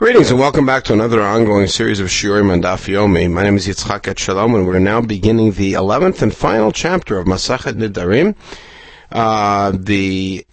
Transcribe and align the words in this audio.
Greetings 0.00 0.30
and 0.30 0.40
welcome 0.40 0.64
back 0.64 0.84
to 0.84 0.94
another 0.94 1.20
ongoing 1.20 1.66
series 1.66 2.00
of 2.00 2.06
Shiurim 2.06 2.50
and 2.50 2.64
Daf 2.64 2.88
Yomi. 2.88 3.30
My 3.30 3.42
name 3.42 3.58
is 3.58 3.66
Yitzchak 3.66 4.04
Etshalom 4.04 4.54
and 4.54 4.66
we're 4.66 4.78
now 4.78 5.02
beginning 5.02 5.52
the 5.52 5.74
11th 5.74 6.22
and 6.22 6.34
final 6.34 6.72
chapter 6.72 7.18
of 7.18 7.26
Masachet 7.26 7.74
Nidarim. 7.74 8.34
Uh, 9.12 9.72
the 9.76 10.46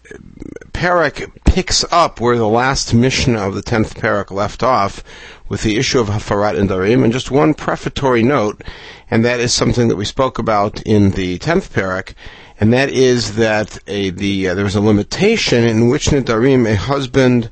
parak 0.73 1.31
picks 1.45 1.85
up 1.91 2.19
where 2.19 2.37
the 2.37 2.45
last 2.45 2.93
Mishnah 2.93 3.39
of 3.39 3.55
the 3.55 3.63
10th 3.63 3.93
parak 3.93 4.31
left 4.31 4.63
off 4.63 5.01
with 5.47 5.63
the 5.63 5.77
issue 5.77 6.01
of 6.01 6.09
Hafarat 6.09 6.61
Nidarim 6.61 7.05
and 7.05 7.13
just 7.13 7.31
one 7.31 7.53
prefatory 7.53 8.23
note, 8.23 8.61
and 9.09 9.23
that 9.23 9.39
is 9.39 9.53
something 9.53 9.87
that 9.87 9.95
we 9.95 10.03
spoke 10.03 10.39
about 10.39 10.81
in 10.81 11.11
the 11.11 11.39
10th 11.39 11.69
parak, 11.69 12.15
and 12.59 12.73
that 12.73 12.89
is 12.89 13.37
that 13.37 13.79
a, 13.87 14.09
the, 14.09 14.49
uh, 14.49 14.55
there 14.55 14.65
was 14.65 14.75
a 14.75 14.81
limitation 14.81 15.63
in 15.63 15.87
which 15.87 16.07
Nidarim, 16.07 16.69
a 16.69 16.75
husband, 16.75 17.49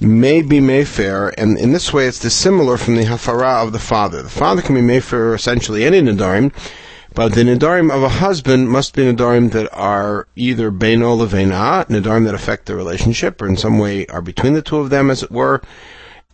may 0.00 0.42
be 0.42 0.60
Mefer, 0.60 1.32
and 1.38 1.58
in 1.58 1.72
this 1.72 1.92
way 1.92 2.06
it's 2.06 2.18
dissimilar 2.18 2.76
from 2.76 2.96
the 2.96 3.04
Hafara 3.04 3.62
of 3.62 3.72
the 3.72 3.78
father. 3.78 4.22
The 4.22 4.28
father 4.28 4.62
can 4.62 4.74
be 4.74 4.80
Mefer 4.80 5.34
essentially 5.34 5.84
any 5.84 6.00
Nadarim, 6.00 6.52
but 7.14 7.34
the 7.34 7.42
Nadarim 7.42 7.94
of 7.94 8.02
a 8.02 8.08
husband 8.08 8.68
must 8.68 8.94
be 8.94 9.02
Nadarim 9.02 9.52
that 9.52 9.72
are 9.72 10.26
either 10.34 10.72
Beino 10.72 11.16
Levena, 11.16 11.86
Nadarim 11.86 12.24
that 12.24 12.34
affect 12.34 12.66
the 12.66 12.74
relationship, 12.74 13.40
or 13.40 13.46
in 13.46 13.56
some 13.56 13.78
way 13.78 14.06
are 14.06 14.22
between 14.22 14.54
the 14.54 14.62
two 14.62 14.78
of 14.78 14.90
them, 14.90 15.10
as 15.10 15.22
it 15.22 15.30
were, 15.30 15.62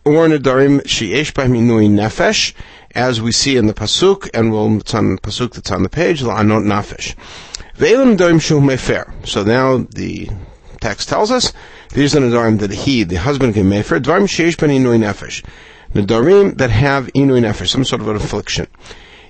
or 0.03 0.27
Nadarim 0.27 0.81
Sheesh 0.81 1.31
Minui 1.33 1.87
Nefesh, 1.87 2.53
as 2.95 3.21
we 3.21 3.31
see 3.31 3.57
in 3.57 3.67
the 3.67 3.73
Pasuk, 3.75 4.29
and 4.33 4.51
we'll, 4.51 4.77
it's 4.77 4.95
on 4.95 5.15
the 5.15 5.21
Pasuk 5.21 5.53
that's 5.53 5.71
on 5.71 5.83
the 5.83 5.89
page, 5.89 6.23
La'anot 6.23 6.65
Nefesh. 6.65 7.15
Ve'elim 7.77 8.17
Nadarim 8.17 8.41
Shu 8.41 8.59
Mefer. 8.59 9.27
So 9.27 9.43
now 9.43 9.85
the 9.91 10.29
text 10.79 11.09
tells 11.09 11.29
us 11.29 11.53
these 11.93 12.15
are 12.15 12.19
Nadarim 12.19 12.59
that 12.59 12.71
he, 12.71 13.03
the 13.03 13.15
husband, 13.15 13.53
can 13.53 13.69
make 13.69 13.85
for 13.85 13.99
Dvarim 13.99 14.23
Sheish 14.23 14.57
Ben 14.57 14.69
Inui 14.69 14.99
Nefesh. 14.99 15.43
Nadarim 15.93 16.57
that 16.57 16.69
have 16.69 17.07
Inui 17.07 17.41
Nefesh, 17.41 17.69
some 17.69 17.83
sort 17.83 18.01
of 18.01 18.07
an 18.07 18.15
affliction. 18.15 18.67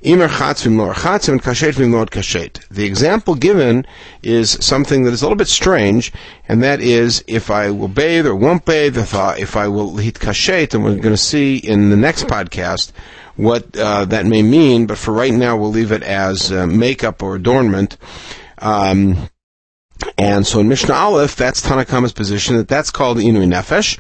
Imer 0.04 0.30
chatzvim 0.30 0.78
lor 0.78 0.94
chatzim 0.94 1.34
and 1.34 1.44
kashet 1.44 1.74
vim 1.74 1.92
lor 1.92 2.08
kashet. 2.08 2.68
The 2.70 2.86
example 2.86 3.36
given 3.36 3.86
is 4.24 4.58
something 4.60 5.04
that 5.04 5.14
is 5.14 5.22
a 5.22 5.26
little 5.26 5.36
bit 5.36 5.48
strange, 5.48 6.12
and 6.48 6.64
that 6.64 6.82
is 6.82 7.24
if 7.28 7.52
I 7.52 7.70
will 7.70 7.88
bathe 7.88 8.26
or 8.26 8.36
won't 8.36 8.66
bathe, 8.66 8.98
if 8.98 9.14
I, 9.14 9.38
if 9.38 9.56
I 9.56 9.68
will 9.68 9.98
hit 9.98 10.16
kashet, 10.16 10.74
and 10.74 10.84
we're 10.84 10.96
going 10.96 11.14
to 11.14 11.18
see 11.18 11.58
in 11.58 11.92
the 11.92 11.98
next 11.98 12.26
podcast 12.26 12.92
what 13.36 13.78
uh, 13.78 14.06
that 14.06 14.26
may 14.26 14.42
mean, 14.42 14.88
but 14.88 14.98
for 14.98 15.14
right 15.14 15.34
now 15.34 15.56
we'll 15.56 15.70
leave 15.70 15.92
it 15.92 16.02
as 16.02 16.52
uh, 16.52 16.66
makeup 16.66 17.22
or 17.22 17.36
adornment. 17.36 17.98
Um, 18.58 19.30
and 20.18 20.46
so 20.46 20.60
in 20.60 20.68
Mishnah 20.68 20.94
Aleph, 20.94 21.36
that's 21.36 21.62
Tanakama's 21.62 22.14
position 22.14 22.58
that 22.58 22.68
that's 22.68 22.92
called 22.92 23.18
Inui 23.18 23.48
Nefesh. 23.48 23.98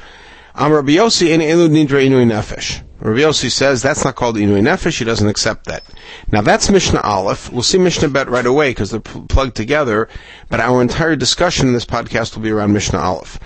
Am 0.55 0.71
Rabbi 0.71 0.94
Yossi 0.94 1.30
in 1.30 1.41
Elu 1.41 1.69
Nidra 1.69 2.05
Inui 2.05 2.27
Nefesh. 2.27 2.83
Rabbi 2.99 3.19
Yossi 3.19 3.49
says 3.49 3.81
that's 3.81 4.03
not 4.03 4.16
called 4.16 4.35
Inui 4.35 4.61
Nefesh. 4.61 4.99
He 4.99 5.05
doesn't 5.05 5.27
accept 5.27 5.66
that. 5.66 5.83
Now 6.31 6.41
that's 6.41 6.69
Mishnah 6.69 7.02
Aleph. 7.02 7.52
We'll 7.52 7.63
see 7.63 7.77
Mishnah 7.77 8.09
Bet 8.09 8.29
right 8.29 8.45
away 8.45 8.72
because 8.72 8.91
they're 8.91 8.99
plugged 8.99 9.55
together. 9.55 10.09
But 10.49 10.59
our 10.59 10.81
entire 10.81 11.16
discussion 11.16 11.67
in 11.67 11.73
this 11.73 11.85
podcast 11.85 12.35
will 12.35 12.44
be 12.44 12.52
around 12.52 12.73
Mishnah 12.73 12.99
Aleph. 12.99 13.39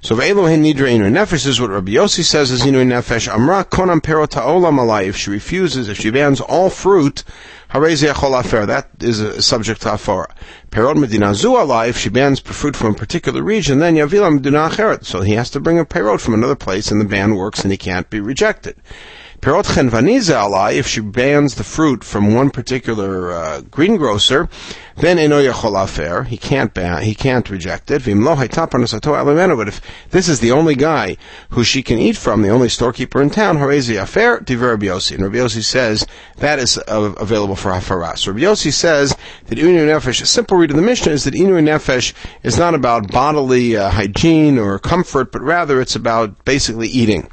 So 0.00 0.14
Ve'elohen 0.14 0.62
Nidra 0.62 0.88
Inui 0.88 1.12
Nefesh 1.12 1.46
is 1.46 1.60
what 1.60 1.70
Rabbi 1.70 1.92
Yossi 1.92 2.22
says 2.22 2.50
is 2.50 2.62
Inui 2.62 2.86
Nefesh. 2.86 3.32
Amra 3.32 3.64
Konam 3.64 4.00
Perot 4.00 4.34
Ha'olam 4.34 4.78
Alai. 4.78 5.06
If 5.06 5.16
she 5.16 5.30
refuses, 5.30 5.88
if 5.88 5.98
she 5.98 6.10
bans 6.10 6.40
all 6.40 6.70
fruit, 6.70 7.24
that 7.70 8.88
is 9.00 9.20
a 9.20 9.42
subject 9.42 9.82
to 9.82 9.88
afara. 9.88 10.30
Perot 10.70 10.96
medina 10.96 11.34
zu 11.34 11.56
if 11.86 11.98
she 11.98 12.08
bans 12.08 12.40
fruit 12.40 12.74
from 12.74 12.94
a 12.94 12.96
particular 12.96 13.42
region, 13.42 13.78
then 13.78 13.94
yavila 13.94 14.32
medina 14.32 14.68
acheret. 14.68 15.04
So 15.04 15.20
he 15.20 15.34
has 15.34 15.50
to 15.50 15.60
bring 15.60 15.78
a 15.78 15.84
perot 15.84 16.20
from 16.20 16.34
another 16.34 16.56
place, 16.56 16.90
and 16.90 17.00
the 17.00 17.04
ban 17.04 17.34
works, 17.34 17.62
and 17.62 17.70
he 17.70 17.78
can't 17.78 18.08
be 18.08 18.20
rejected. 18.20 18.76
Perot 19.40 19.66
chenvaniza 19.66 20.34
alai, 20.34 20.74
if 20.74 20.88
she 20.88 21.00
bans 21.00 21.54
the 21.54 21.62
fruit 21.62 22.02
from 22.02 22.34
one 22.34 22.50
particular 22.50 23.30
uh, 23.30 23.60
greengrocer, 23.60 24.48
then 24.96 25.16
eno 25.16 25.40
yachol 25.40 26.26
he 26.26 26.36
can't 26.36 26.74
ban, 26.74 27.02
he 27.04 27.14
can't 27.14 27.48
reject 27.48 27.88
it. 27.92 28.02
Vimlo 28.02 29.56
but 29.56 29.68
if 29.68 29.80
this 30.10 30.28
is 30.28 30.40
the 30.40 30.50
only 30.50 30.74
guy 30.74 31.16
who 31.50 31.62
she 31.62 31.84
can 31.84 32.00
eat 32.00 32.16
from, 32.16 32.42
the 32.42 32.48
only 32.48 32.68
storekeeper 32.68 33.22
in 33.22 33.30
town, 33.30 33.58
harezi 33.58 34.02
afer, 34.02 34.40
diver 34.40 34.70
Rabbi 34.70 34.86
And 34.86 35.22
Rabbi 35.22 35.46
says 35.46 36.04
that 36.38 36.58
is 36.58 36.76
uh, 36.76 37.14
available 37.20 37.54
for 37.58 37.70
hafaras. 37.70 38.26
Rabbi 38.26 38.40
Yossi 38.40 38.72
says 38.72 39.16
that 39.46 39.58
inu 39.58 39.86
nefesh, 39.86 40.22
a 40.22 40.26
simple 40.26 40.56
read 40.56 40.70
of 40.70 40.76
the 40.76 40.82
Mishnah 40.82 41.12
is 41.12 41.24
that 41.24 41.34
inu 41.34 41.62
nefesh 41.62 42.14
is 42.42 42.58
not 42.58 42.74
about 42.74 43.10
bodily 43.10 43.76
uh, 43.76 43.90
hygiene 43.90 44.58
or 44.58 44.78
comfort, 44.78 45.32
but 45.32 45.42
rather 45.42 45.80
it's 45.80 45.96
about 45.96 46.44
basically 46.44 46.88
eating. 46.88 47.28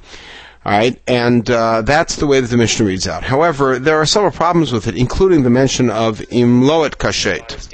All 0.66 0.72
right, 0.72 1.00
and 1.08 1.48
uh, 1.50 1.84
that's 1.84 2.16
the 2.16 2.26
way 2.26 2.40
that 2.40 2.48
the 2.48 2.58
Mishnah 2.58 2.86
reads 2.88 3.08
out. 3.08 3.24
However, 3.24 3.78
there 3.78 4.02
are 4.02 4.06
several 4.08 4.32
problems 4.32 4.72
with 4.72 4.88
it, 4.88 4.98
including 4.98 5.44
the 5.44 5.52
mention 5.52 5.92
of 5.92 6.20
imloet 6.32 6.96
kashet. 6.96 7.72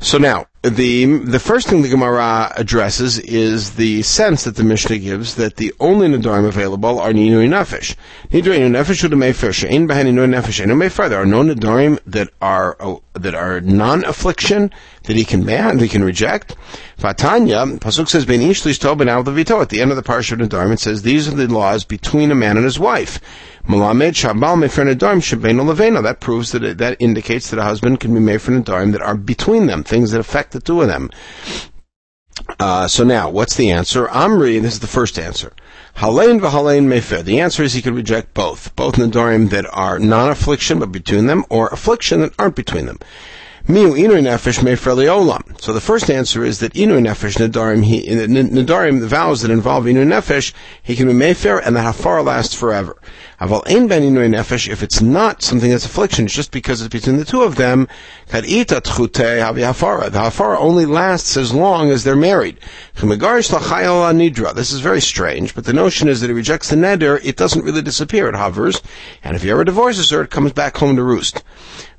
So 0.00 0.18
now, 0.18 0.46
the 0.62 1.06
the 1.06 1.38
first 1.38 1.68
thing 1.68 1.80
the 1.80 1.88
Gemara 1.88 2.52
addresses 2.54 3.18
is 3.18 3.76
the 3.76 4.02
sense 4.02 4.44
that 4.44 4.56
the 4.56 4.64
Mishnah 4.64 4.98
gives 4.98 5.36
that 5.36 5.56
the 5.56 5.72
only 5.80 6.06
Nadarim 6.06 6.46
available 6.46 7.00
are 7.00 7.12
Ninui 7.12 7.48
Nefesh. 7.48 7.96
Ninui 8.30 8.70
Nefesh 8.70 9.08
Uda 9.08 9.14
Mefer 9.14 9.52
Ninui 9.52 10.28
Nefesh. 10.28 11.08
There 11.08 11.22
are 11.22 11.24
no 11.24 11.42
Nadarim 11.42 11.98
that 12.04 12.28
are 12.42 12.76
that 13.14 13.34
are 13.34 13.62
non-affliction 13.62 14.70
that 15.04 15.16
he 15.16 15.24
can 15.24 15.44
ban, 15.44 15.78
that 15.78 15.82
he 15.82 15.88
can 15.88 16.04
reject. 16.04 16.54
Vatanya 16.98 17.78
Pasuk 17.78 18.08
says 18.08 18.26
Ben 18.26 18.42
Ish 18.42 18.62
Lishto 18.62 18.96
Ben 18.98 19.08
Al 19.08 19.20
At 19.20 19.68
the 19.70 19.80
end 19.80 19.90
of 19.90 19.96
the 19.96 20.02
parsha 20.02 20.32
of 20.32 20.46
Nadarim, 20.46 20.74
it 20.74 20.80
says 20.80 21.00
these 21.00 21.26
are 21.26 21.34
the 21.34 21.48
laws 21.48 21.84
between 21.84 22.30
a 22.30 22.34
man 22.34 22.58
and 22.58 22.66
his 22.66 22.78
wife. 22.78 23.18
That 26.02 26.16
proves 26.20 26.52
that 26.52 26.64
it, 26.64 26.78
that 26.78 26.96
indicates 26.98 27.50
that 27.50 27.58
a 27.58 27.62
husband 27.62 28.00
can 28.00 28.14
be 28.14 28.20
made 28.20 28.40
Mefer 28.40 28.62
Nadarim 28.62 28.92
that 28.92 29.02
are 29.02 29.16
between 29.16 29.66
them, 29.66 29.84
things 29.84 30.12
that 30.12 30.20
affect 30.20 30.52
the 30.52 30.60
two 30.60 30.80
of 30.80 30.88
them. 30.88 31.10
Uh, 32.58 32.88
so 32.88 33.04
now, 33.04 33.28
what's 33.28 33.56
the 33.56 33.70
answer? 33.70 34.06
Amri, 34.06 34.60
this 34.60 34.74
is 34.74 34.80
the 34.80 34.86
first 34.86 35.18
answer. 35.18 35.52
Halein 35.96 36.40
v'halein 36.40 36.86
mefer. 36.86 37.22
The 37.22 37.40
answer 37.40 37.62
is 37.62 37.74
he 37.74 37.82
could 37.82 37.94
reject 37.94 38.32
both. 38.34 38.74
Both 38.76 38.96
Nadarim 38.96 39.50
that 39.50 39.66
are 39.72 39.98
non-affliction 39.98 40.78
but 40.78 40.92
between 40.92 41.26
them, 41.26 41.44
or 41.50 41.68
affliction 41.68 42.20
that 42.20 42.32
aren't 42.38 42.56
between 42.56 42.86
them. 42.86 42.98
Miu 43.68 43.92
inu 43.92 44.20
nefesh. 44.22 45.60
So 45.60 45.72
the 45.72 45.80
first 45.80 46.10
answer 46.10 46.42
is 46.42 46.60
that 46.60 46.72
inu 46.72 46.98
nefesh 46.98 47.36
nadarim, 47.36 47.84
he, 47.84 48.06
nadarim, 48.06 49.00
the 49.00 49.06
vows 49.06 49.42
that 49.42 49.50
involve 49.50 49.84
inu 49.84 50.06
nefesh, 50.06 50.52
he 50.82 50.96
can 50.96 51.08
be 51.08 51.12
mefer 51.12 51.60
and 51.64 51.76
the 51.76 51.82
hafar 51.82 52.22
lasts 52.22 52.54
forever. 52.54 52.96
Aval 53.38 53.62
ein 53.70 53.86
ben 53.86 54.02
inu 54.02 54.34
nefesh, 54.34 54.66
if 54.68 54.82
it's 54.82 55.02
not 55.02 55.42
something 55.42 55.70
that's 55.70 55.84
affliction, 55.84 56.24
it's 56.24 56.34
just 56.34 56.52
because 56.52 56.80
it's 56.80 56.90
between 56.90 57.18
the 57.18 57.24
two 57.24 57.42
of 57.42 57.56
them, 57.56 57.86
kad 58.28 58.44
ita 58.44 58.80
tchute 58.80 59.40
havi 59.40 59.60
hafara. 59.60 60.10
The 60.10 60.20
hafara 60.20 60.58
only 60.58 60.86
lasts 60.86 61.36
as 61.36 61.52
long 61.52 61.90
as 61.90 62.02
they're 62.02 62.16
married. 62.16 62.58
nidra. 62.96 64.54
This 64.54 64.72
is 64.72 64.80
very 64.80 65.02
strange, 65.02 65.54
but 65.54 65.66
the 65.66 65.74
notion 65.74 66.08
is 66.08 66.22
that 66.22 66.28
he 66.28 66.32
rejects 66.32 66.70
the 66.70 66.76
neder, 66.76 67.20
it 67.22 67.36
doesn't 67.36 67.64
really 67.64 67.82
disappear, 67.82 68.28
it 68.28 68.34
hovers, 68.34 68.80
and 69.22 69.36
if 69.36 69.42
he 69.42 69.50
ever 69.50 69.64
divorces 69.64 70.08
her, 70.10 70.22
it 70.22 70.30
comes 70.30 70.52
back 70.52 70.78
home 70.78 70.96
to 70.96 71.02
roost. 71.02 71.42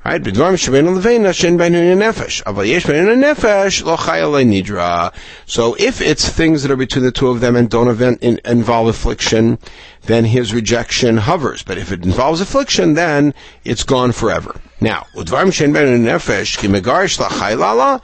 Right? 0.03 0.23
nefesh. 0.23 2.43
nefesh 2.43 3.85
lo 3.85 3.97
nidra. 3.97 5.13
So 5.45 5.75
if 5.77 6.01
it's 6.01 6.27
things 6.27 6.63
that 6.63 6.71
are 6.71 6.75
between 6.75 7.05
the 7.05 7.11
two 7.11 7.27
of 7.27 7.39
them 7.39 7.55
and 7.55 7.69
don't 7.69 7.87
event, 7.87 8.23
in, 8.23 8.39
involve 8.43 8.87
affliction, 8.87 9.59
then 10.03 10.25
his 10.25 10.55
rejection 10.55 11.17
hovers. 11.17 11.61
But 11.61 11.77
if 11.77 11.91
it 11.91 12.03
involves 12.03 12.41
affliction, 12.41 12.95
then 12.95 13.35
it's 13.63 13.83
gone 13.83 14.11
forever. 14.11 14.59
Now, 14.79 15.05
udvarim 15.15 15.53
shen 15.53 15.71
nefesh 15.71 16.57
ki 16.57 16.67
megarish 16.67 17.19
la 17.19 17.99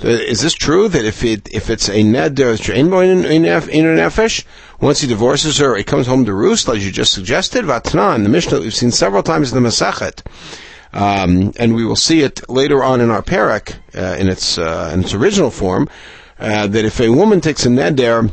is 0.00 0.42
this 0.42 0.54
true 0.54 0.88
that 0.88 1.04
if 1.04 1.24
it 1.24 1.52
if 1.52 1.70
it's 1.70 1.88
a 1.88 2.04
neder 2.04 2.52
in 2.70 2.86
nefesh, 2.86 4.44
once 4.80 5.00
he 5.00 5.08
divorces 5.08 5.58
her, 5.58 5.76
it 5.76 5.88
comes 5.88 6.06
home 6.06 6.24
to 6.24 6.32
roost, 6.32 6.68
as 6.68 6.86
you 6.86 6.92
just 6.92 7.12
suggested? 7.12 7.64
Vatnan, 7.64 8.22
the 8.22 8.28
Mishnah 8.28 8.60
we've 8.60 8.74
seen 8.74 8.92
several 8.92 9.24
times 9.24 9.52
in 9.52 9.60
the 9.60 9.68
Masachet. 9.68 10.22
Um, 10.92 11.52
and 11.58 11.74
we 11.74 11.84
will 11.84 11.96
see 11.96 12.20
it 12.22 12.48
later 12.48 12.82
on 12.82 13.00
in 13.00 13.10
our 13.10 13.22
parak 13.22 13.74
uh, 13.94 14.16
in 14.18 14.28
its 14.28 14.58
uh, 14.58 14.90
in 14.94 15.00
its 15.00 15.14
original 15.14 15.50
form. 15.50 15.88
Uh, 16.38 16.68
that 16.68 16.84
if 16.84 17.00
a 17.00 17.08
woman 17.08 17.40
takes 17.40 17.66
a 17.66 17.68
neder 17.68 18.32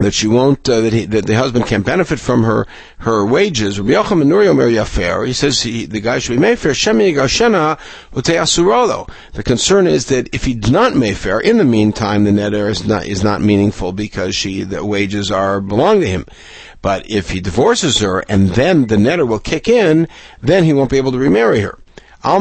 that 0.00 0.14
she 0.14 0.26
won't, 0.26 0.66
uh, 0.68 0.80
that, 0.80 0.92
he, 0.94 1.04
that 1.04 1.26
the 1.26 1.34
husband 1.34 1.66
can't 1.66 1.84
benefit 1.84 2.18
from 2.18 2.42
her 2.42 2.66
her 3.00 3.24
wages. 3.24 3.76
He 3.76 5.32
says 5.32 5.62
he, 5.62 5.86
the 5.86 6.00
guy 6.00 6.18
should 6.18 6.40
be 6.40 6.46
mefer. 6.46 6.74
The 9.32 9.42
concern 9.42 9.86
is 9.86 10.06
that 10.06 10.34
if 10.34 10.44
he's 10.44 10.70
not 10.70 10.92
mefer, 10.94 11.42
in 11.42 11.58
the 11.58 11.64
meantime, 11.64 12.24
the 12.24 12.30
neder 12.30 12.70
is 12.70 12.86
not 12.86 13.06
is 13.06 13.22
not 13.22 13.42
meaningful 13.42 13.92
because 13.92 14.34
she 14.34 14.62
the 14.62 14.84
wages 14.84 15.30
are 15.30 15.60
belong 15.60 16.00
to 16.00 16.08
him. 16.08 16.24
But 16.82 17.08
if 17.10 17.30
he 17.30 17.40
divorces 17.40 17.98
her 17.98 18.20
and 18.20 18.50
then 18.50 18.86
the 18.86 18.96
neder 18.96 19.28
will 19.28 19.38
kick 19.38 19.68
in, 19.68 20.08
then 20.40 20.64
he 20.64 20.72
won't 20.72 20.90
be 20.90 20.96
able 20.96 21.12
to 21.12 21.18
remarry 21.18 21.60
her. 21.60 21.78
So 22.22 22.36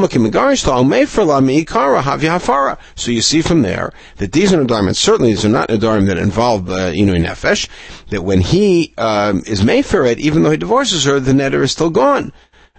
you 3.11 3.21
see 3.21 3.41
from 3.41 3.61
there 3.61 3.93
that 4.17 4.33
these 4.33 4.53
are 4.53 4.57
Nadarim, 4.57 4.87
and 4.87 4.97
certainly 4.97 5.31
these 5.31 5.45
are 5.45 5.49
not 5.49 5.69
Nadarim 5.69 6.05
that 6.07 6.17
involve 6.17 6.69
uh, 6.69 6.91
Inui 6.91 7.25
Nefesh, 7.25 7.69
that 8.09 8.23
when 8.23 8.41
he 8.41 8.93
um, 8.97 9.41
is 9.45 9.61
Mefer, 9.61 10.17
even 10.17 10.43
though 10.43 10.51
he 10.51 10.57
divorces 10.57 11.05
her, 11.05 11.21
the 11.21 11.31
neder 11.31 11.63
is 11.63 11.71
still 11.71 11.89
gone. 11.89 12.33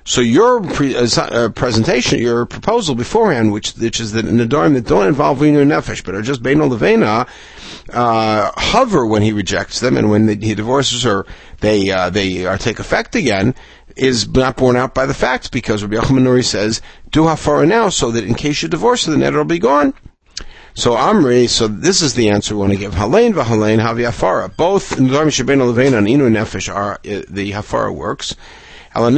So 0.04 0.20
your 0.20 0.62
pre- 0.62 0.96
uh, 0.96 1.08
uh, 1.16 1.48
presentation, 1.50 2.18
your 2.18 2.46
proposal 2.46 2.94
beforehand, 2.94 3.52
which 3.52 3.74
which 3.74 4.00
is 4.00 4.12
that 4.12 4.24
Nadarim 4.24 4.74
that 4.74 4.86
don't 4.86 5.06
involve 5.06 5.38
Inui 5.38 5.66
Nefesh, 5.66 6.04
but 6.04 6.14
are 6.14 6.22
just 6.22 6.42
Bein 6.42 6.58
Levena, 6.58 7.28
uh, 7.92 8.50
hover 8.56 9.06
when 9.06 9.22
he 9.22 9.32
rejects 9.32 9.80
them, 9.80 9.96
and 9.96 10.10
when 10.10 10.26
the, 10.26 10.34
he 10.34 10.54
divorces 10.54 11.02
her, 11.04 11.26
they 11.60 11.90
uh, 11.90 12.10
they 12.10 12.46
are 12.46 12.58
take 12.58 12.78
effect 12.78 13.14
again 13.14 13.54
is 13.96 14.28
not 14.28 14.56
borne 14.56 14.76
out 14.76 14.94
by 14.94 15.06
the 15.06 15.14
facts 15.14 15.48
because 15.48 15.82
Rabbi 15.82 15.96
Yochanan 15.96 16.22
Nuri 16.22 16.44
says, 16.44 16.80
do 17.10 17.22
hafara 17.22 17.66
now 17.66 17.88
so 17.88 18.10
that 18.10 18.24
in 18.24 18.34
case 18.34 18.62
you 18.62 18.68
divorce 18.68 19.04
her, 19.06 19.12
the 19.12 19.18
net 19.18 19.32
will 19.32 19.44
be 19.44 19.58
gone. 19.58 19.94
So 20.74 20.92
Amri, 20.92 21.48
so 21.48 21.66
this 21.66 22.00
is 22.00 22.14
the 22.14 22.30
answer 22.30 22.54
we 22.54 22.60
want 22.60 22.72
to 22.72 22.78
give. 22.78 22.94
Halain 22.94 23.32
v'halain 23.34 23.80
havi 23.80 24.08
hafara. 24.08 24.56
Both 24.56 24.96
Nadarim 24.96 25.26
Shabbein 25.26 25.58
Levein 25.58 25.96
and 25.96 26.06
Inu 26.06 26.30
Nefesh 26.30 26.72
are 26.72 26.94
uh, 26.94 27.22
the 27.28 27.52
hafara 27.52 27.94
works. 27.94 28.36
That's 28.92 29.14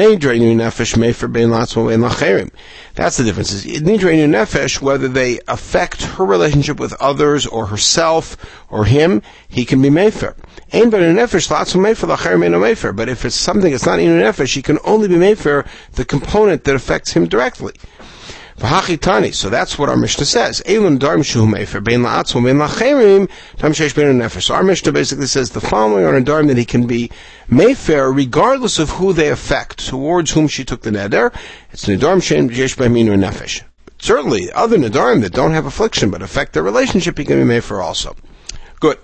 the 3.16 3.24
difference. 3.24 3.64
Nidra 3.64 4.12
nefesh, 4.28 4.82
whether 4.82 5.08
they 5.08 5.40
affect 5.48 6.02
her 6.02 6.26
relationship 6.26 6.78
with 6.78 6.92
others 7.00 7.46
or 7.46 7.66
herself 7.66 8.36
or 8.69 8.84
him, 8.84 9.22
he 9.48 9.64
can 9.64 9.80
be 9.80 9.88
mefer. 9.88 10.34
Ein 10.74 10.90
ben 10.90 11.16
nefesh 11.16 11.48
latzmo 11.48 11.80
mefer 11.80 12.14
lacherim 12.14 12.44
ein 12.44 12.52
mefer. 12.52 12.94
But 12.94 13.08
if 13.08 13.24
it's 13.24 13.34
something 13.34 13.70
that's 13.70 13.86
not 13.86 13.98
in 13.98 14.10
nefesh, 14.10 14.54
he 14.54 14.60
can 14.60 14.78
only 14.84 15.08
be 15.08 15.14
mefer 15.14 15.66
the 15.92 16.04
component 16.04 16.64
that 16.64 16.75
affects 16.75 17.12
him 17.12 17.26
directly. 17.26 17.72
V'hachitani. 18.62 19.35
So 19.35 19.50
that's 19.50 19.76
what 19.76 19.88
our 19.88 19.97
Mishnah 19.97 20.25
says. 20.25 20.62
Elun 20.67 20.99
darm 20.99 21.25
shu 21.25 21.47
mefer 21.47 21.82
bein 21.82 22.03
la'atzmo 22.03 22.44
bein 22.44 22.59
lacherim 22.59 23.29
tam 23.56 23.73
sheish 23.73 23.93
bein 23.93 24.17
nefesh. 24.20 24.44
So 24.44 24.55
our 24.55 24.62
Mishnah 24.62 24.93
basically 24.93 25.26
says 25.26 25.50
the 25.50 25.61
following 25.61 26.05
on 26.05 26.14
a 26.14 26.20
darm 26.20 26.47
that 26.47 26.56
he 26.56 26.64
can 26.64 26.87
be 26.87 27.11
mefer 27.50 28.14
regardless 28.14 28.79
of 28.79 28.91
who 28.91 29.12
they 29.12 29.31
affect, 29.31 29.85
towards 29.88 30.31
whom 30.31 30.47
she 30.47 30.64
took 30.64 30.82
the 30.82 30.91
neder. 30.91 31.35
It's 31.73 31.87
nedarm 31.87 32.19
shein 32.19 32.50
sheish 32.50 32.79
bein 32.79 32.93
minu 32.93 33.19
nefesh. 33.19 33.62
Certainly, 33.99 34.53
other 34.53 34.79
nedarim 34.79 35.23
that 35.23 35.32
don't 35.32 35.55
have 35.55 35.67
affliction 35.67 36.11
but 36.11 36.23
affect 36.23 36.53
their 36.53 36.62
relationship, 36.62 37.19
he 37.19 37.25
can 37.25 37.44
be 37.44 37.55
mefer 37.55 37.82
also. 37.82 38.14
Good. 38.79 38.99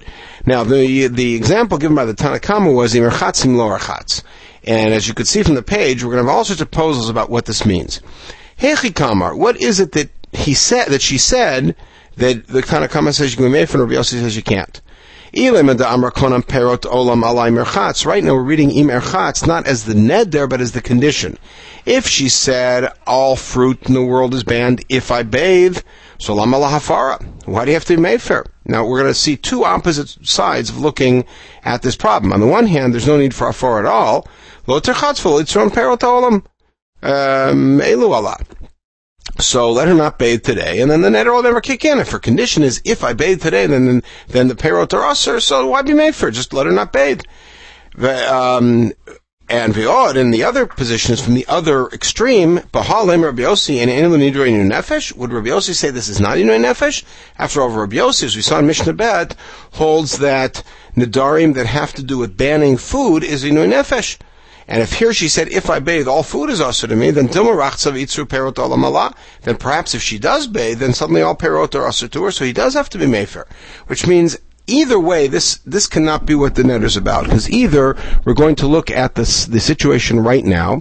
Now, 0.47 0.63
the 0.63 1.09
the 1.09 1.35
example 1.35 1.79
given 1.79 1.97
by 1.97 2.05
the 2.05 2.15
Tanakhama 2.15 2.73
was 2.73 2.95
imerchatzim 2.95 3.57
lorachatz. 3.57 4.23
And 4.63 4.95
as 4.95 5.09
you 5.09 5.15
could 5.15 5.27
see 5.27 5.43
from 5.43 5.57
the 5.57 5.63
page, 5.65 6.05
we're 6.05 6.13
going 6.13 6.23
to 6.23 6.29
have 6.29 6.37
all 6.37 6.45
sorts 6.45 6.61
of 6.61 6.71
proposals 6.71 7.09
about 7.09 7.29
what 7.29 7.47
this 7.47 7.67
means. 7.67 8.01
Hechi 8.59 8.95
Kamar, 8.95 9.37
what 9.37 9.61
is 9.61 9.79
it 9.79 9.93
that 9.93 10.11
he 10.33 10.53
said, 10.55 10.89
that 10.89 11.03
she 11.03 11.17
said, 11.17 11.77
that 12.17 12.47
the 12.49 12.61
Tanakama 12.61 13.15
says 13.15 13.31
you 13.31 13.37
can 13.37 13.47
be 13.47 13.53
made 13.53 13.69
from, 13.69 13.83
Rabbi 13.83 13.95
Yossi 13.95 14.21
says 14.21 14.35
you 14.37 14.43
can't? 14.43 14.81
Right 15.35 15.45
now 18.25 18.35
we're 18.35 18.43
reading 18.43 18.71
im 18.71 18.89
erchatz 18.89 19.47
not 19.47 19.67
as 19.67 19.85
the 19.85 19.93
neder, 19.95 20.49
but 20.49 20.61
as 20.61 20.73
the 20.73 20.81
condition. 20.81 21.39
If 21.87 22.09
she 22.09 22.29
said 22.29 22.91
all 23.07 23.37
fruit 23.37 23.87
in 23.87 23.95
the 23.95 24.03
world 24.03 24.35
is 24.35 24.43
banned 24.43 24.85
if 24.89 25.11
I 25.11 25.23
bathe, 25.23 25.79
so 26.19 26.35
lama 26.35 26.57
lahafara. 26.57 27.23
Why 27.45 27.65
do 27.65 27.71
you 27.71 27.77
have 27.77 27.85
to 27.85 27.97
be 27.97 28.03
made 28.03 28.23
fair? 28.23 28.47
Now 28.65 28.87
we're 28.87 29.01
going 29.01 29.13
to 29.13 29.19
see 29.19 29.37
two 29.37 29.65
opposite 29.65 30.27
sides 30.27 30.71
of 30.71 30.79
looking 30.79 31.27
at 31.63 31.83
this 31.83 31.95
problem. 31.95 32.33
On 32.33 32.41
the 32.41 32.47
one 32.47 32.67
hand, 32.67 32.93
there's 32.93 33.07
no 33.07 33.19
need 33.19 33.35
for 33.35 33.49
afar 33.49 33.79
at 33.79 33.87
all. 33.87 34.27
Lo 34.67 34.81
perot 34.81 36.01
olam. 36.01 36.43
Um, 37.03 37.81
so 39.39 39.71
let 39.71 39.87
her 39.87 39.95
not 39.95 40.19
bathe 40.19 40.43
today, 40.43 40.81
and 40.81 40.91
then 40.91 41.03
the 41.03 41.11
neder 41.11 41.33
will 41.33 41.43
never 41.43 41.61
kick 41.61 41.85
in. 41.85 42.01
If 42.01 42.11
her 42.11 42.19
condition 42.19 42.65
is 42.65 42.83
if 42.85 43.05
I 43.05 43.13
bathe 43.13 43.41
today, 43.41 43.67
then 43.67 44.03
then 44.29 44.49
the 44.49 44.55
perot 44.55 44.93
are. 44.95 45.41
So 45.41 45.67
why 45.69 45.83
be 45.83 45.95
made 45.95 46.15
for? 46.17 46.31
Just 46.31 46.53
let 46.53 46.67
her 46.67 46.73
not 46.73 46.93
bathe. 46.93 47.23
Um, 48.01 48.93
and 49.51 49.73
Viod 49.73 50.17
in 50.17 50.31
the 50.31 50.45
other 50.45 50.67
position 50.67 51.15
is 51.15 51.23
from 51.23 51.35
the 51.35 51.47
other 51.47 51.87
extreme. 51.87 52.59
Bahalem 52.73 53.23
Rabbi 53.23 53.43
and 53.43 53.91
Inu 53.91 54.69
Nefesh. 54.71 55.17
Would 55.17 55.33
Rabbi 55.33 55.59
say 55.61 55.91
this 55.91 56.09
is 56.09 56.21
not 56.21 56.37
Inu 56.37 56.61
Nefesh? 56.61 57.03
After 57.39 57.63
all, 57.63 57.71
Rabbi 57.71 57.97
as 57.97 58.37
we 58.37 58.43
saw 58.43 58.59
in 58.59 58.67
Mishnah 58.67 58.93
Bet, 58.93 59.37
holds 59.73 60.19
that 60.19 60.63
Nidarim 60.97 61.55
that 61.55 61.67
have 61.67 61.95
to 61.95 62.03
do 62.03 62.19
with 62.19 62.37
banning 62.37 62.77
food 62.77 63.25
is 63.25 63.45
Inu 63.45 63.73
Nefesh. 63.73 64.19
And 64.69 64.83
if 64.83 64.93
here 64.93 65.15
she 65.15 65.29
said, 65.29 65.49
if 65.49 65.71
I 65.71 65.79
bathe, 65.79 66.07
all 66.07 66.23
food 66.23 66.51
is 66.51 66.61
also 66.61 66.87
to 66.87 66.95
me, 66.95 67.11
then 67.11 67.29
perot 67.29 69.15
Then 69.43 69.57
perhaps 69.57 69.95
if 69.95 70.03
she 70.03 70.19
does 70.19 70.47
bathe, 70.47 70.79
then 70.79 70.93
suddenly 70.93 71.23
all 71.23 71.35
perot 71.35 71.75
are 71.75 71.87
also 71.87 72.07
to 72.07 72.25
her, 72.25 72.31
so 72.31 72.45
he 72.45 72.53
does 72.53 72.75
have 72.75 72.91
to 72.91 72.99
be 72.99 73.07
mefer. 73.07 73.47
Which 73.87 74.07
means 74.07 74.37
either 74.67 75.01
way, 75.01 75.27
this 75.27 75.57
this 75.65 75.87
cannot 75.87 76.27
be 76.27 76.35
what 76.35 76.55
the 76.55 76.65
net 76.65 76.85
is 76.85 76.99
about. 76.99 77.25
Because 77.25 77.51
either 77.51 77.97
we're 78.27 78.35
going 78.35 78.57
to 78.57 78.67
look 78.67 78.91
at 78.91 79.15
this 79.15 79.47
the 79.47 79.59
situation 79.59 80.21
right 80.21 80.45
now, 80.45 80.81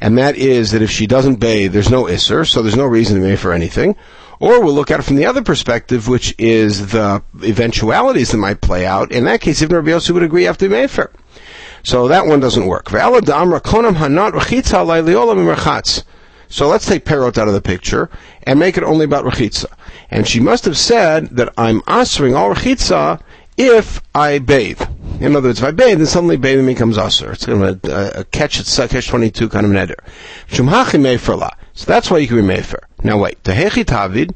and 0.00 0.18
that 0.18 0.36
is 0.36 0.70
that 0.72 0.82
if 0.82 0.90
she 0.90 1.06
doesn't 1.06 1.40
bathe, 1.40 1.72
there's 1.72 1.90
no 1.90 2.04
isser, 2.04 2.46
so 2.46 2.60
there's 2.60 2.76
no 2.76 2.86
reason 2.86 3.20
to 3.20 3.36
for 3.38 3.52
anything. 3.52 3.96
Or 4.40 4.60
we'll 4.60 4.74
look 4.74 4.90
at 4.90 5.00
it 5.00 5.04
from 5.04 5.16
the 5.16 5.26
other 5.26 5.42
perspective, 5.42 6.08
which 6.08 6.34
is 6.36 6.88
the 6.88 7.22
eventualities 7.44 8.32
that 8.32 8.38
might 8.38 8.60
play 8.60 8.84
out. 8.84 9.12
In 9.12 9.24
that 9.24 9.40
case, 9.40 9.62
even 9.62 9.76
Rabbi 9.76 9.90
Yossi 9.90 10.10
would 10.10 10.24
agree 10.24 10.46
after 10.48 10.68
mefer. 10.68 11.10
So 11.82 12.08
that 12.08 12.26
one 12.26 12.40
doesn't 12.40 12.66
work. 12.66 12.88
So 12.88 12.96
let's 16.68 16.86
take 16.86 17.04
Perot 17.04 17.38
out 17.38 17.48
of 17.48 17.54
the 17.54 17.62
picture 17.62 18.10
and 18.44 18.58
make 18.58 18.76
it 18.76 18.84
only 18.84 19.04
about 19.04 19.24
Rechitza. 19.24 19.66
And 20.10 20.28
she 20.28 20.40
must 20.40 20.64
have 20.66 20.76
said 20.76 21.28
that 21.30 21.52
I'm 21.56 21.82
answering 21.86 22.34
all 22.34 22.54
Rechitza 22.54 23.20
if 23.56 24.00
I 24.14 24.38
bathe. 24.38 24.82
In 25.20 25.36
other 25.36 25.48
words, 25.48 25.60
if 25.60 25.64
I 25.64 25.70
bathe, 25.70 25.98
then 25.98 26.06
suddenly 26.06 26.36
bathing 26.36 26.66
becomes 26.66 26.98
usher. 26.98 27.32
It's 27.32 27.46
kind 27.46 27.62
of 27.62 27.84
a, 27.84 28.20
a 28.20 28.24
catch 28.24 28.60
at 28.60 28.90
catch 28.90 29.08
22 29.08 29.48
kind 29.48 29.66
of 29.66 29.72
an 29.72 29.88
neder. 29.88 29.98
So 31.74 31.86
that's 31.86 32.10
why 32.10 32.18
you 32.18 32.26
can 32.26 32.36
be 32.36 32.42
mefer. 32.42 32.80
Now 33.02 33.18
wait. 33.18 33.42
Tehechi 33.42 33.84
tavid, 33.84 34.34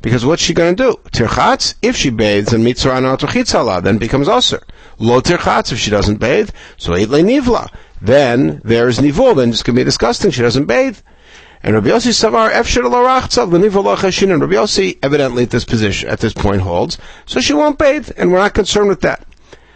because 0.00 0.24
what's 0.24 0.42
she 0.42 0.54
going 0.54 0.74
to 0.74 0.82
do? 0.82 1.00
Tirchatz, 1.10 1.74
if 1.82 1.96
she 1.96 2.10
bathes 2.10 2.52
and 2.52 2.64
mitzvah 2.64 3.80
then 3.82 3.98
becomes 3.98 4.28
usher. 4.28 4.62
Lo 5.02 5.20
tirchatz 5.20 5.72
if 5.72 5.80
she 5.80 5.90
doesn't 5.90 6.18
bathe, 6.18 6.50
so 6.76 6.94
eight 6.94 7.08
le 7.08 7.22
nivla. 7.22 7.68
Then 8.00 8.60
there's 8.64 9.00
nivul, 9.00 9.34
then 9.34 9.48
it's 9.48 9.64
going 9.64 9.74
to 9.74 9.80
be 9.80 9.84
disgusting, 9.84 10.30
she 10.30 10.42
doesn't 10.42 10.66
bathe. 10.66 10.98
And 11.64 11.74
Rabbi 11.74 11.88
Yossi 11.88 12.12
Savar 12.12 12.50
Efshir 12.52 12.82
Larachtzav 12.82 13.50
L'nivul 13.50 13.82
Lachashin, 13.84 14.32
and 14.32 14.40
Rabbi 14.40 14.54
Yossi 14.54 14.98
evidently 15.02 15.42
at 15.42 15.50
this 15.50 15.64
position, 15.64 16.08
at 16.08 16.20
this 16.20 16.32
point 16.32 16.60
holds, 16.60 16.98
so 17.26 17.40
she 17.40 17.52
won't 17.52 17.78
bathe, 17.78 18.12
and 18.16 18.30
we're 18.30 18.38
not 18.38 18.54
concerned 18.54 18.88
with 18.88 19.00
that. 19.00 19.26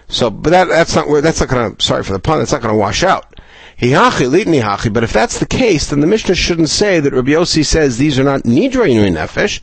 So, 0.09 0.31
but 0.31 0.51
that, 0.51 0.69
that's 0.69 0.95
not, 0.95 1.09
where 1.09 1.21
that's 1.21 1.41
not 1.41 1.49
gonna, 1.49 1.75
sorry 1.81 2.05
for 2.05 2.13
the 2.13 2.21
pun, 2.21 2.39
that's 2.39 2.53
not 2.53 2.63
gonna 2.63 2.77
wash 2.77 3.03
out. 3.03 3.36
But 3.79 5.05
if 5.05 5.13
that's 5.13 5.39
the 5.39 5.47
case, 5.47 5.91
then 5.91 6.01
the 6.01 6.07
Mishnah 6.07 6.35
shouldn't 6.35 6.71
say 6.71 6.99
that 6.99 7.13
Rabbi 7.13 7.33
Yossi 7.33 7.65
says 7.65 7.99
these 7.99 8.19
are 8.19 8.25
not 8.25 8.45
nidra 8.45 8.89
inu 8.89 9.13
nefesh. 9.13 9.61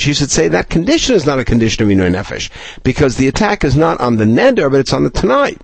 He 0.00 0.12
should 0.14 0.30
say 0.30 0.48
that 0.48 0.70
condition 0.70 1.14
is 1.14 1.26
not 1.26 1.38
a 1.38 1.44
condition 1.44 1.82
of 1.84 1.90
inu 1.90 2.10
nefesh 2.10 2.48
because 2.82 3.16
the 3.16 3.28
attack 3.28 3.62
is 3.62 3.76
not 3.76 4.00
on 4.00 4.16
the 4.16 4.24
neder, 4.24 4.70
but 4.70 4.80
it's 4.80 4.94
on 4.94 5.04
the 5.04 5.10
tnai. 5.10 5.58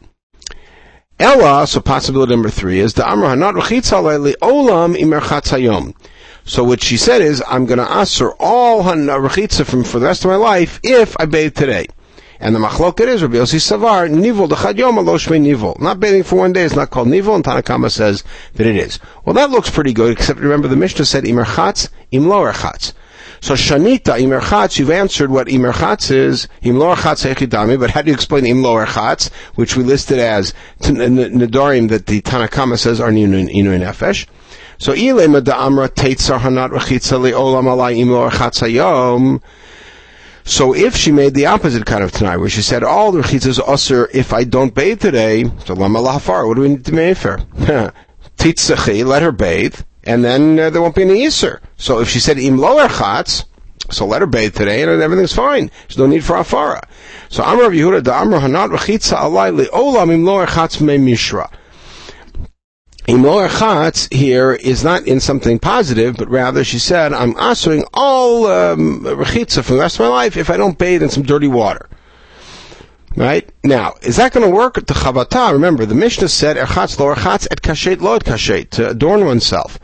Ella, 1.18 1.66
so 1.66 1.80
possibility 1.80 2.32
number 2.32 2.50
three 2.50 2.78
is 2.78 2.92
the 2.92 3.08
amra 3.08 3.34
not 3.34 3.54
olam 3.54 4.94
imer 4.96 5.94
So 6.44 6.62
what 6.62 6.82
she 6.82 6.98
said 6.98 7.22
is, 7.22 7.42
I'm 7.48 7.64
going 7.64 7.78
to 7.78 7.90
ask 7.90 8.20
her 8.20 8.32
all 8.38 8.82
rechitza 8.82 9.64
from 9.64 9.82
for 9.82 9.98
the 9.98 10.06
rest 10.06 10.26
of 10.26 10.30
my 10.30 10.36
life 10.36 10.78
if 10.82 11.16
I 11.18 11.24
bathe 11.24 11.54
today. 11.56 11.86
And 12.40 12.54
the 12.54 12.60
machloket 12.60 13.08
is 13.08 13.22
Rabbi 13.22 13.34
Yossi 13.34 13.58
Savar 13.58 14.08
nivul 14.08 14.48
dechad 14.48 14.78
yom 14.78 14.96
aloshme 14.96 15.40
nivul. 15.40 15.78
Not 15.80 15.98
bathing 15.98 16.22
for 16.22 16.36
one 16.36 16.52
day 16.52 16.62
is 16.62 16.76
not 16.76 16.90
called 16.90 17.08
nivul, 17.08 17.34
and 17.34 17.44
Tanakama 17.44 17.90
says 17.90 18.22
that 18.54 18.66
it 18.66 18.76
is. 18.76 19.00
Well, 19.24 19.34
that 19.34 19.50
looks 19.50 19.70
pretty 19.70 19.92
good, 19.92 20.12
except 20.12 20.38
remember 20.38 20.68
the 20.68 20.76
Mishnah 20.76 21.04
said 21.04 21.24
imerchatz 21.24 21.88
im 22.12 22.24
loerchatz. 22.24 22.92
So 23.40 23.54
Shanita 23.54 24.20
imerchatz, 24.20 24.78
you've 24.78 24.90
answered 24.90 25.30
what 25.30 25.48
imerchatz 25.48 26.12
is 26.12 26.46
im 26.62 26.76
loerchatz 26.76 27.28
echidami. 27.28 27.78
But 27.78 27.90
how 27.90 28.02
do 28.02 28.08
you 28.08 28.14
explain 28.14 28.46
im 28.46 28.58
loerchatz, 28.58 29.32
which 29.56 29.76
we 29.76 29.82
listed 29.82 30.20
as 30.20 30.54
nedarim 30.80 31.88
that 31.88 32.06
the 32.06 32.20
Tanakama 32.22 32.78
says 32.78 33.00
are 33.00 33.10
inu 33.10 33.48
nefesh? 33.48 34.28
So 34.78 34.94
da 34.94 35.66
amra 35.66 35.88
teitzar 35.88 36.38
hanat 36.38 36.70
rechitza 36.70 37.18
leolam 37.18 37.64
alai 37.64 37.98
im 37.98 38.08
loerchatz 38.08 38.62
hayom. 38.62 39.40
So 40.48 40.74
if 40.74 40.96
she 40.96 41.12
made 41.12 41.34
the 41.34 41.44
opposite 41.44 41.84
kind 41.84 42.02
of 42.02 42.10
tnai, 42.10 42.40
where 42.40 42.48
she 42.48 42.62
said 42.62 42.82
all 42.82 43.12
the 43.12 43.20
rechitzas 43.20 43.60
usher 43.68 44.08
if 44.14 44.32
I 44.32 44.44
don't 44.44 44.74
bathe 44.74 44.98
today, 44.98 45.44
so 45.66 45.74
lama 45.74 45.98
lahafar, 45.98 46.48
what 46.48 46.54
do 46.54 46.62
we 46.62 46.70
need 46.70 46.86
to 46.86 46.94
make 46.94 47.18
for? 47.18 47.36
Titzachi, 48.38 49.04
let 49.04 49.20
her 49.20 49.30
bathe, 49.30 49.78
and 50.04 50.24
then 50.24 50.58
uh, 50.58 50.70
there 50.70 50.80
won't 50.80 50.94
be 50.94 51.02
any 51.02 51.26
iser. 51.26 51.60
So 51.76 52.00
if 52.00 52.08
she 52.08 52.18
said 52.18 52.38
im 52.38 52.56
lower 52.56 52.88
chatz, 52.88 53.44
so 53.90 54.06
let 54.06 54.22
her 54.22 54.26
bathe 54.26 54.56
today, 54.56 54.82
and 54.82 55.02
everything's 55.02 55.34
fine. 55.34 55.70
There's 55.86 55.98
no 55.98 56.06
need 56.06 56.24
for 56.24 56.36
afara. 56.36 56.80
So 57.28 57.42
Amr 57.42 57.64
of 57.64 57.72
Yehuda, 57.72 58.04
the 58.04 58.14
Amr 58.14 58.40
Hanat 58.40 58.74
Rechitza 58.74 59.18
Alay 59.18 59.66
Le'olam 59.66 60.10
im 60.10 60.24
lower 60.24 60.46
chatz 60.46 60.80
me 60.80 60.96
mishra. 60.96 61.50
Imlor 63.08 63.48
Chatz 63.48 64.06
here 64.12 64.52
is 64.52 64.84
not 64.84 65.06
in 65.06 65.18
something 65.18 65.58
positive, 65.58 66.16
but 66.18 66.28
rather 66.28 66.62
she 66.62 66.78
said, 66.78 67.14
I'm 67.14 67.34
answering 67.38 67.84
all 67.94 68.46
um, 68.46 69.00
for 69.02 69.24
the 69.24 69.78
rest 69.78 69.98
of 69.98 70.00
my 70.00 70.08
life 70.08 70.36
if 70.36 70.50
I 70.50 70.58
don't 70.58 70.76
bathe 70.76 71.02
in 71.02 71.08
some 71.08 71.22
dirty 71.22 71.48
water. 71.48 71.88
Right? 73.16 73.48
Now, 73.64 73.94
is 74.02 74.16
that 74.16 74.32
going 74.32 74.46
to 74.46 74.54
work? 74.54 74.74
The 74.74 74.92
Chavata, 74.92 75.54
remember, 75.54 75.86
the 75.86 75.94
Mishnah 75.94 76.28
said, 76.28 76.58
Erchatz 76.58 77.00
lo 77.00 77.14
erchatz 77.14 77.48
et 77.50 77.62
kashet 77.62 78.02
lo 78.02 78.16
et 78.16 78.24
kashet, 78.24 78.68
to 78.72 78.90
adorn 78.90 79.24
oneself. 79.24 79.78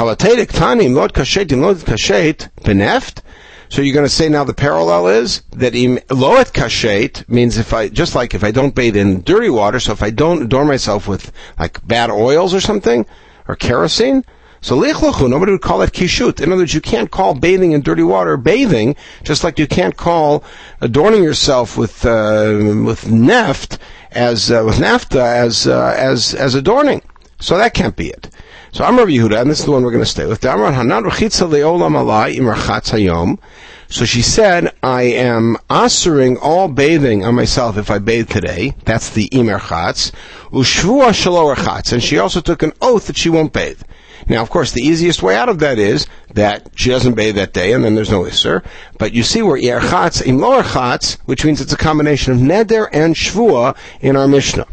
Lo 0.00 0.08
et 0.08 0.18
kashet 0.18 0.94
lo 0.94 1.04
et 1.04 1.12
kashet 1.12 2.48
beneft. 2.62 3.20
So 3.68 3.82
you're 3.82 3.94
going 3.94 4.06
to 4.06 4.10
say 4.10 4.28
now 4.28 4.44
the 4.44 4.54
parallel 4.54 5.08
is 5.08 5.42
that 5.52 5.74
im 5.74 5.98
lo 6.10 6.42
kashet 6.44 7.28
means 7.28 7.58
if 7.58 7.72
I, 7.72 7.88
just 7.88 8.14
like 8.14 8.34
if 8.34 8.44
I 8.44 8.50
don't 8.50 8.74
bathe 8.74 8.96
in 8.96 9.22
dirty 9.22 9.50
water, 9.50 9.80
so 9.80 9.92
if 9.92 10.02
I 10.02 10.10
don't 10.10 10.42
adorn 10.42 10.68
myself 10.68 11.08
with 11.08 11.32
like 11.58 11.84
bad 11.86 12.10
oils 12.10 12.54
or 12.54 12.60
something, 12.60 13.06
or 13.48 13.56
kerosene, 13.56 14.24
so 14.64 14.80
lichlochu, 14.80 15.28
nobody 15.28 15.52
would 15.52 15.60
call 15.60 15.80
that 15.80 15.92
kishut. 15.92 16.40
In 16.40 16.50
other 16.50 16.62
words, 16.62 16.72
you 16.72 16.80
can't 16.80 17.10
call 17.10 17.34
bathing 17.34 17.72
in 17.72 17.82
dirty 17.82 18.02
water 18.02 18.38
bathing, 18.38 18.96
just 19.22 19.44
like 19.44 19.58
you 19.58 19.66
can't 19.66 19.94
call 19.94 20.42
adorning 20.80 21.22
yourself 21.22 21.76
with 21.76 22.06
uh, 22.06 22.82
with 22.82 23.02
neft 23.04 23.76
as 24.12 24.50
uh, 24.50 24.62
with 24.64 24.76
nafta 24.76 25.20
as 25.20 25.66
uh, 25.66 25.94
as 25.98 26.34
as 26.34 26.54
adorning. 26.54 27.02
So 27.40 27.58
that 27.58 27.74
can't 27.74 27.94
be 27.94 28.08
it. 28.08 28.30
So 28.74 28.82
I'm 28.82 28.98
Rabbi 28.98 29.12
Yehuda, 29.12 29.40
and 29.40 29.48
this 29.48 29.60
is 29.60 29.66
the 29.66 29.70
one 29.70 29.84
we're 29.84 29.92
going 29.92 30.02
to 30.02 30.10
stay 30.10 30.26
with. 30.26 30.42
So 33.88 34.04
she 34.04 34.20
said, 34.20 34.74
I 34.82 35.02
am 35.02 35.56
answering 35.70 36.38
all 36.38 36.66
bathing 36.66 37.24
on 37.24 37.36
myself 37.36 37.76
if 37.76 37.88
I 37.88 38.00
bathe 38.00 38.30
today. 38.30 38.74
That's 38.84 39.10
the 39.10 39.28
imer 39.28 39.60
chatz. 39.60 40.10
Ushvua 40.50 41.10
shalor. 41.10 41.92
And 41.92 42.02
she 42.02 42.18
also 42.18 42.40
took 42.40 42.64
an 42.64 42.72
oath 42.82 43.06
that 43.06 43.16
she 43.16 43.28
won't 43.28 43.52
bathe. 43.52 43.80
Now, 44.28 44.42
of 44.42 44.50
course, 44.50 44.72
the 44.72 44.82
easiest 44.82 45.22
way 45.22 45.36
out 45.36 45.48
of 45.48 45.60
that 45.60 45.78
is 45.78 46.08
that 46.32 46.70
she 46.74 46.90
doesn't 46.90 47.14
bathe 47.14 47.36
that 47.36 47.52
day, 47.52 47.74
and 47.74 47.84
then 47.84 47.94
there's 47.94 48.10
no 48.10 48.24
isser. 48.24 48.64
But 48.98 49.12
you 49.12 49.22
see 49.22 49.40
where 49.40 49.56
yerchatz 49.56 50.26
im 50.26 50.40
lower 50.40 50.64
chatz, 50.64 51.18
which 51.26 51.44
means 51.44 51.60
it's 51.60 51.72
a 51.72 51.76
combination 51.76 52.32
of 52.32 52.40
neder 52.40 52.88
and 52.92 53.14
shvua 53.14 53.76
in 54.00 54.16
our 54.16 54.26
Mishnah. 54.26 54.66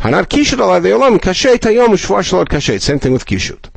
Hanat 0.00 0.26
kishut 0.26 0.58
alav 0.58 1.18
kashet 1.18 1.58
hayom 1.58 1.94
shvua 1.94 2.20
shalot 2.22 2.48
kashet. 2.48 2.80
Same 2.80 2.98
thing 2.98 3.12
with 3.12 3.24
kishut. 3.26 3.70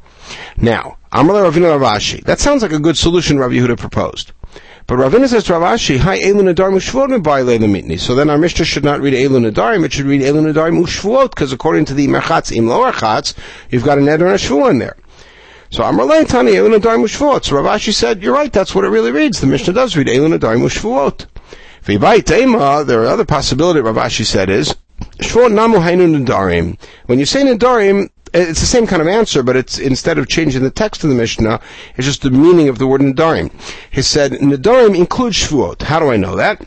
Now, 0.57 0.97
Amar 1.11 1.43
Ravina 1.43 1.79
Rav 1.79 1.97
Ashi. 1.97 2.23
That 2.23 2.39
sounds 2.39 2.61
like 2.61 2.71
a 2.71 2.79
good 2.79 2.97
solution 2.97 3.39
Rav 3.39 3.51
Yehuda 3.51 3.77
proposed. 3.79 4.31
But 4.85 4.97
Ravina 4.97 5.27
says 5.27 5.43
to 5.45 5.53
Rav 5.53 5.61
Ashi, 5.61 5.97
Hi 5.97 6.19
Elun 6.19 6.53
Nadarim 6.53 6.75
Ushvuot 6.75 7.09
Mitni. 7.23 7.99
So 7.99 8.13
then 8.13 8.29
our 8.29 8.38
Mishnah 8.38 8.65
should 8.65 8.83
not 8.83 9.01
read 9.01 9.13
Elun 9.13 9.49
Nadarim, 9.49 9.83
it 9.85 9.93
should 9.93 10.05
read 10.05 10.21
Elun 10.21 10.51
Nadarim 10.51 10.83
Ushvuot, 10.83 11.31
because 11.31 11.51
according 11.51 11.85
to 11.85 11.93
the 11.95 12.07
Merchatz 12.07 12.51
Im 12.55 12.67
Lower 12.67 12.91
you've 13.69 13.83
got 13.83 13.97
a 13.97 14.01
Neder 14.01 14.25
and 14.25 14.31
a 14.31 14.35
Shvuah 14.35 14.69
in 14.71 14.79
there. 14.79 14.97
So 15.71 15.83
Amar 15.83 16.07
Tani 16.25 16.51
Elun 16.51 16.77
Nadarim 16.79 17.03
Ushvuot. 17.05 17.45
So 17.45 17.55
Rav 17.55 17.65
Ashi 17.65 17.93
said, 17.93 18.21
you're 18.21 18.33
right, 18.33 18.51
that's 18.53 18.75
what 18.75 18.83
it 18.83 18.89
really 18.89 19.11
reads. 19.11 19.39
The 19.41 19.47
Mishnah 19.47 19.73
does 19.73 19.95
read 19.95 20.07
Elun 20.07 20.38
Nadarim 20.38 20.61
Ushvuot. 20.67 21.27
There 22.85 23.01
are 23.01 23.07
other 23.07 23.25
possibility 23.25 23.79
Rav 23.79 23.95
Ashi 23.95 24.25
said 24.25 24.49
is, 24.49 24.75
Shvuot 25.19 25.51
Namu 25.51 25.79
Hainu 25.79 26.23
Nadarim. 26.23 26.77
When 27.07 27.19
you 27.19 27.25
say 27.25 27.43
Nadarim, 27.43 28.09
it's 28.33 28.59
the 28.61 28.65
same 28.65 28.88
kind 28.88 29.01
of 29.01 29.07
answer, 29.07 29.43
but 29.43 29.57
it's 29.57 29.77
instead 29.77 30.17
of 30.17 30.27
changing 30.27 30.63
the 30.63 30.69
text 30.69 31.03
of 31.03 31.09
the 31.09 31.15
Mishnah, 31.15 31.59
it's 31.97 32.07
just 32.07 32.21
the 32.21 32.31
meaning 32.31 32.69
of 32.69 32.77
the 32.77 32.88
word 32.88 33.01
Nadarim. 33.01 33.51
He 33.91 34.01
said, 34.01 34.31
Nadarim 34.33 34.95
includes 34.95 35.38
Shvuot. 35.38 35.81
How 35.83 35.99
do 35.99 36.09
I 36.09 36.17
know 36.17 36.35
that? 36.38 36.65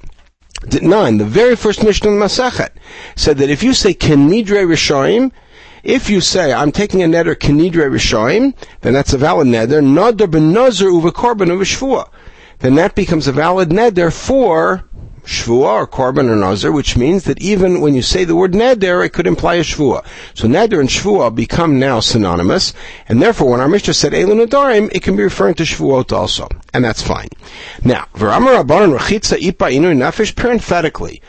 Nine, 0.81 1.19
the 1.19 1.25
very 1.25 1.57
first 1.57 1.83
Mishnah 1.83 2.11
in 2.11 2.19
Masachet 2.19 2.71
said 3.17 3.39
that 3.39 3.51
if 3.51 3.63
you 3.63 3.75
say 3.75 3.95
Kenidre 3.95 4.65
Rishoim, 4.65 5.33
if 5.83 6.09
you 6.09 6.21
say, 6.21 6.53
I'm 6.53 6.71
taking 6.71 7.03
a 7.03 7.07
neder 7.07 7.35
Kenidre 7.35 7.91
Rishoim, 7.91 8.55
then 8.83 8.93
that's 8.93 9.13
a 9.13 9.19
valid 9.19 9.49
neder. 9.49 9.83
Nadar 9.83 10.31
ben 10.31 10.53
Nazar 10.53 10.89
uva 10.89 11.11
korban 11.11 11.49
uva 11.49 12.09
Then 12.61 12.77
that 12.77 12.95
becomes 12.95 13.27
a 13.27 13.33
valid 13.33 13.71
neder 13.71 14.13
for 14.13 14.85
shvua 15.25 15.75
or 15.75 15.87
korban 15.87 16.29
or 16.29 16.37
nazar, 16.37 16.73
which 16.73 16.97
means 16.97 17.25
that 17.25 17.41
even 17.41 17.81
when 17.81 17.95
you 17.95 18.03
say 18.03 18.25
the 18.25 18.37
word 18.37 18.53
neder, 18.53 19.05
it 19.05 19.11
could 19.11 19.27
imply 19.27 19.55
a 19.55 19.63
shvua. 19.63 20.05
So 20.35 20.49
neder 20.49 20.81
and 20.81 20.89
shvua 20.89 21.35
become 21.35 21.79
now 21.79 22.01
synonymous, 22.01 22.73
and 23.09 23.23
therefore 23.23 23.51
when 23.51 23.61
our 23.61 23.69
Mishnah 23.69 23.95
said 23.95 24.13
elun 24.13 24.47
nadarim, 24.47 24.91
it 24.93 25.03
can 25.03 25.17
be 25.17 25.23
referring 25.23 25.55
to 25.55 25.63
shvuot 25.63 26.13
also, 26.13 26.49
and 26.75 26.85
that's 26.85 27.03
fine. 27.03 27.29
Now, 27.85 28.07
v'ramar 28.15 28.63
rabbanon 28.63 28.99
rechitza 28.99 29.39
ipa 29.39 29.73
inu 29.73 29.97
nefesh, 29.97 30.35
parenthetically, 30.35 31.23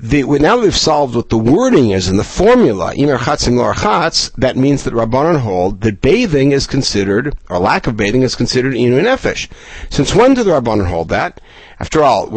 the, 0.00 0.22
now 0.22 0.60
we've 0.60 0.76
solved 0.76 1.16
what 1.16 1.28
the 1.28 1.38
wording 1.38 1.90
is 1.90 2.08
in 2.08 2.18
the 2.18 2.24
formula, 2.24 2.94
imer 2.94 3.18
chatzim 3.18 3.56
lor 3.56 3.74
chatz, 3.74 4.30
that 4.36 4.56
means 4.56 4.84
that 4.84 4.94
Rabbanon 4.94 5.40
hold 5.40 5.80
that 5.80 6.00
bathing 6.00 6.52
is 6.52 6.68
considered, 6.68 7.36
or 7.50 7.58
lack 7.58 7.88
of 7.88 7.96
bathing 7.96 8.22
is 8.22 8.36
considered 8.36 8.74
inu 8.74 9.02
nefesh. 9.02 9.48
Since 9.90 10.14
when 10.14 10.34
did 10.34 10.46
the 10.46 10.52
Rabbanon 10.52 10.86
hold 10.86 11.08
that? 11.08 11.40
After 11.80 12.02
all, 12.02 12.28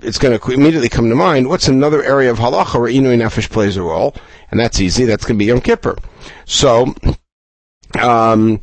it's 0.00 0.18
going 0.18 0.38
to 0.38 0.50
immediately 0.50 0.88
come 0.88 1.08
to 1.08 1.14
mind, 1.14 1.48
what's 1.48 1.68
another 1.68 2.02
area 2.02 2.30
of 2.30 2.38
halacha 2.38 2.80
where 2.80 2.90
inu 2.90 3.16
nefesh 3.16 3.48
plays 3.48 3.76
a 3.76 3.82
role? 3.82 4.14
And 4.50 4.58
that's 4.58 4.80
easy, 4.80 5.04
that's 5.04 5.24
going 5.24 5.36
to 5.36 5.38
be 5.38 5.46
Yom 5.46 5.60
Kippur. 5.60 5.96
So, 6.46 6.94
um, 8.00 8.60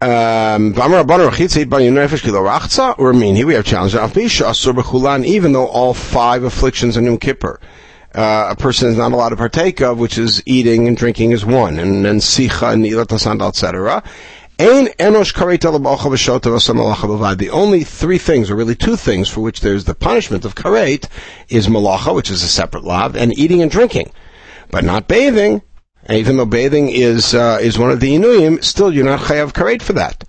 um, 0.00 0.74
or 2.98 3.12
mean 3.12 3.34
here 3.34 3.46
we 3.46 3.54
have 3.54 3.64
challenge. 3.64 3.94
Even 5.26 5.52
though 5.52 5.66
all 5.66 5.94
five 5.94 6.44
afflictions 6.44 6.96
are 6.96 7.02
Yom 7.02 7.18
Kippur, 7.18 7.60
uh, 8.14 8.48
a 8.50 8.56
person 8.56 8.88
is 8.88 8.96
not 8.96 9.12
allowed 9.12 9.30
to 9.30 9.36
partake 9.36 9.80
of, 9.80 9.98
which 9.98 10.18
is 10.18 10.42
eating 10.46 10.86
and 10.86 10.96
drinking 10.96 11.32
is 11.32 11.44
one, 11.44 11.78
and 11.78 12.04
then 12.04 12.18
sicha 12.18 12.72
and 12.72 12.84
ilat 12.84 13.46
etc. 13.48 14.02
The 14.58 14.94
only 17.52 17.84
three 17.84 18.18
things, 18.18 18.50
or 18.50 18.56
really 18.56 18.74
two 18.74 18.96
things, 18.96 19.28
for 19.28 19.42
which 19.42 19.60
there's 19.60 19.84
the 19.84 19.94
punishment 19.94 20.46
of 20.46 20.54
karet 20.54 21.08
is 21.50 21.66
malacha, 21.66 22.14
which 22.14 22.30
is 22.30 22.42
a 22.42 22.48
separate 22.48 22.84
lav, 22.84 23.16
and 23.16 23.38
eating 23.38 23.60
and 23.60 23.70
drinking, 23.70 24.10
but 24.70 24.82
not 24.82 25.08
bathing. 25.08 25.60
And 26.06 26.18
even 26.18 26.38
though 26.38 26.46
bathing 26.46 26.88
is 26.88 27.34
uh, 27.34 27.58
is 27.60 27.78
one 27.78 27.90
of 27.90 28.00
the 28.00 28.14
inuyim, 28.14 28.64
still 28.64 28.90
you're 28.90 29.04
not 29.04 29.20
chayav 29.20 29.52
karet 29.52 29.82
for 29.82 29.92
that. 29.94 30.24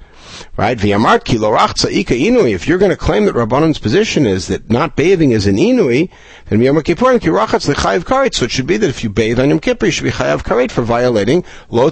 Right? 0.57 0.75
If 0.83 2.67
you're 2.67 2.77
going 2.79 2.89
to 2.89 2.97
claim 2.97 3.25
that 3.25 3.35
Rabbanon's 3.35 3.77
position 3.77 4.25
is 4.25 4.47
that 4.47 4.71
not 4.71 4.95
bathing 4.95 5.29
is 5.29 5.45
an 5.45 5.57
inui, 5.57 6.09
then 6.49 6.61
Yom 6.61 6.81
Kippur 6.81 7.19
ki 7.19 7.27
rachatz 7.27 7.71
lechayav 7.71 8.05
karet. 8.05 8.33
So 8.33 8.45
it 8.45 8.51
should 8.51 8.65
be 8.65 8.77
that 8.77 8.89
if 8.89 9.03
you 9.03 9.11
bathe 9.11 9.39
on 9.39 9.49
Yom 9.49 9.59
Kippur, 9.59 9.85
you 9.85 9.91
should 9.91 10.05
be 10.05 10.09
chayav 10.09 10.41
karet 10.41 10.71
for 10.71 10.81
violating 10.81 11.43
lo 11.69 11.91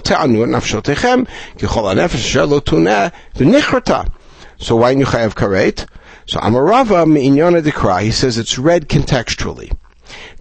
So 4.58 4.76
why 4.76 4.90
you 4.90 5.04
chayav 5.06 5.34
karet? 5.34 5.86
So 6.26 6.40
Amarava 6.40 7.06
mi'inyana 7.08 7.62
dekra. 7.62 8.02
He 8.02 8.10
says 8.10 8.36
it's 8.36 8.58
read 8.58 8.88
contextually. 8.88 9.70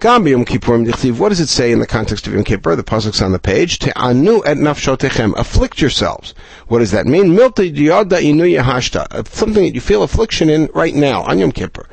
What 0.02 1.30
does 1.30 1.40
it 1.40 1.50
say 1.50 1.72
in 1.72 1.80
the 1.80 1.88
context 1.88 2.28
of 2.28 2.34
Yom 2.34 2.44
Kippur? 2.44 2.76
The 2.76 2.84
pasuk's 2.84 3.22
on 3.22 3.32
the 3.32 3.40
page. 3.40 3.80
Te'anu 3.80 4.42
et 4.46 4.58
nafshotechem. 4.58 5.36
Afflict 5.38 5.82
yourselves. 5.82 6.34
What 6.68 6.80
does 6.80 6.92
that 6.92 7.06
mean? 7.06 7.36
Milti 7.36 7.74
diyoda 7.74 8.20
inu 8.22 8.46
yehashta. 8.62 9.08
Uh, 9.12 9.24
something 9.26 9.64
that 9.64 9.74
you 9.74 9.82
feel 9.82 10.04
affliction 10.04 10.50
in 10.50 10.70
right 10.74 10.94
now 10.94 11.24
on 11.24 11.40
Yom 11.40 11.52
Kippur. 11.52 11.88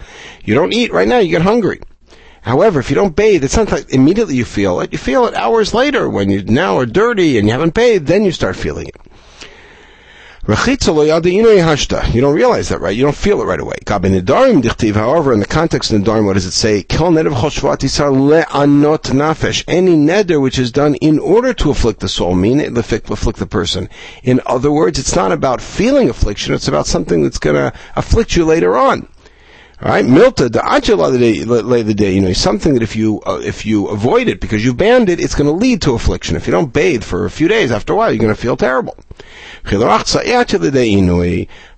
You 0.44 0.54
don't 0.54 0.72
eat 0.72 0.92
right 0.92 1.08
now. 1.08 1.18
You 1.18 1.30
get 1.30 1.42
hungry. 1.42 1.80
However, 2.42 2.80
if 2.80 2.90
you 2.90 2.96
don't 2.96 3.14
bathe, 3.14 3.44
it's 3.44 3.56
not 3.56 3.70
like 3.70 3.92
immediately 3.92 4.34
you 4.34 4.44
feel 4.44 4.80
it. 4.80 4.92
You 4.92 4.98
feel 4.98 5.26
it 5.26 5.34
hours 5.34 5.72
later 5.72 6.08
when 6.08 6.28
you 6.28 6.42
now 6.42 6.76
are 6.76 6.86
dirty 6.86 7.38
and 7.38 7.46
you 7.46 7.52
haven't 7.52 7.74
bathed. 7.74 8.08
Then 8.08 8.24
you 8.24 8.32
start 8.32 8.56
feeling 8.56 8.88
it. 8.88 8.96
You 12.12 12.20
don't 12.20 12.34
realize 12.34 12.68
that, 12.70 12.80
right? 12.80 12.96
You 12.96 13.04
don't 13.04 13.14
feel 13.14 13.40
it 13.40 13.44
right 13.44 13.60
away. 13.60 13.76
However, 13.86 15.32
in 15.32 15.38
the 15.38 15.46
context 15.48 15.92
of 15.92 16.02
Nidarim, 16.02 16.26
what 16.26 16.32
does 16.32 16.46
it 16.46 16.50
say? 16.50 16.82
Any 16.82 16.96
neder 19.96 20.42
which 20.42 20.58
is 20.58 20.72
done 20.72 20.96
in 20.96 21.20
order 21.20 21.54
to 21.54 21.70
afflict 21.70 22.00
the 22.00 22.08
soul, 22.08 22.34
meaning 22.34 22.76
afflict, 22.76 23.08
afflict 23.08 23.38
the 23.38 23.46
person. 23.46 23.88
In 24.24 24.40
other 24.44 24.72
words, 24.72 24.98
it's 24.98 25.14
not 25.14 25.30
about 25.30 25.60
feeling 25.60 26.10
affliction, 26.10 26.54
it's 26.54 26.66
about 26.66 26.88
something 26.88 27.22
that's 27.22 27.38
to 27.54 27.72
afflict 27.94 28.34
you 28.34 28.44
later 28.44 28.76
on. 28.76 29.06
Right, 29.84 30.04
milta 30.04 30.48
the 30.48 30.60
ajala 30.60 31.10
the 31.84 31.94
day, 31.94 32.12
you 32.12 32.20
know, 32.20 32.32
something 32.34 32.74
that 32.74 32.84
if 32.84 32.94
you 32.94 33.20
uh, 33.26 33.40
if 33.42 33.66
you 33.66 33.88
avoid 33.88 34.28
it 34.28 34.40
because 34.40 34.64
you've 34.64 34.76
banned 34.76 35.08
it, 35.08 35.18
it's 35.18 35.34
going 35.34 35.48
to 35.48 35.52
lead 35.52 35.82
to 35.82 35.94
affliction. 35.94 36.36
If 36.36 36.46
you 36.46 36.52
don't 36.52 36.72
bathe 36.72 37.02
for 37.02 37.24
a 37.24 37.30
few 37.30 37.48
days, 37.48 37.72
after 37.72 37.92
a 37.92 37.96
while, 37.96 38.12
you're 38.12 38.20
going 38.20 38.32
to 38.32 38.40
feel 38.40 38.56
terrible. 38.56 38.96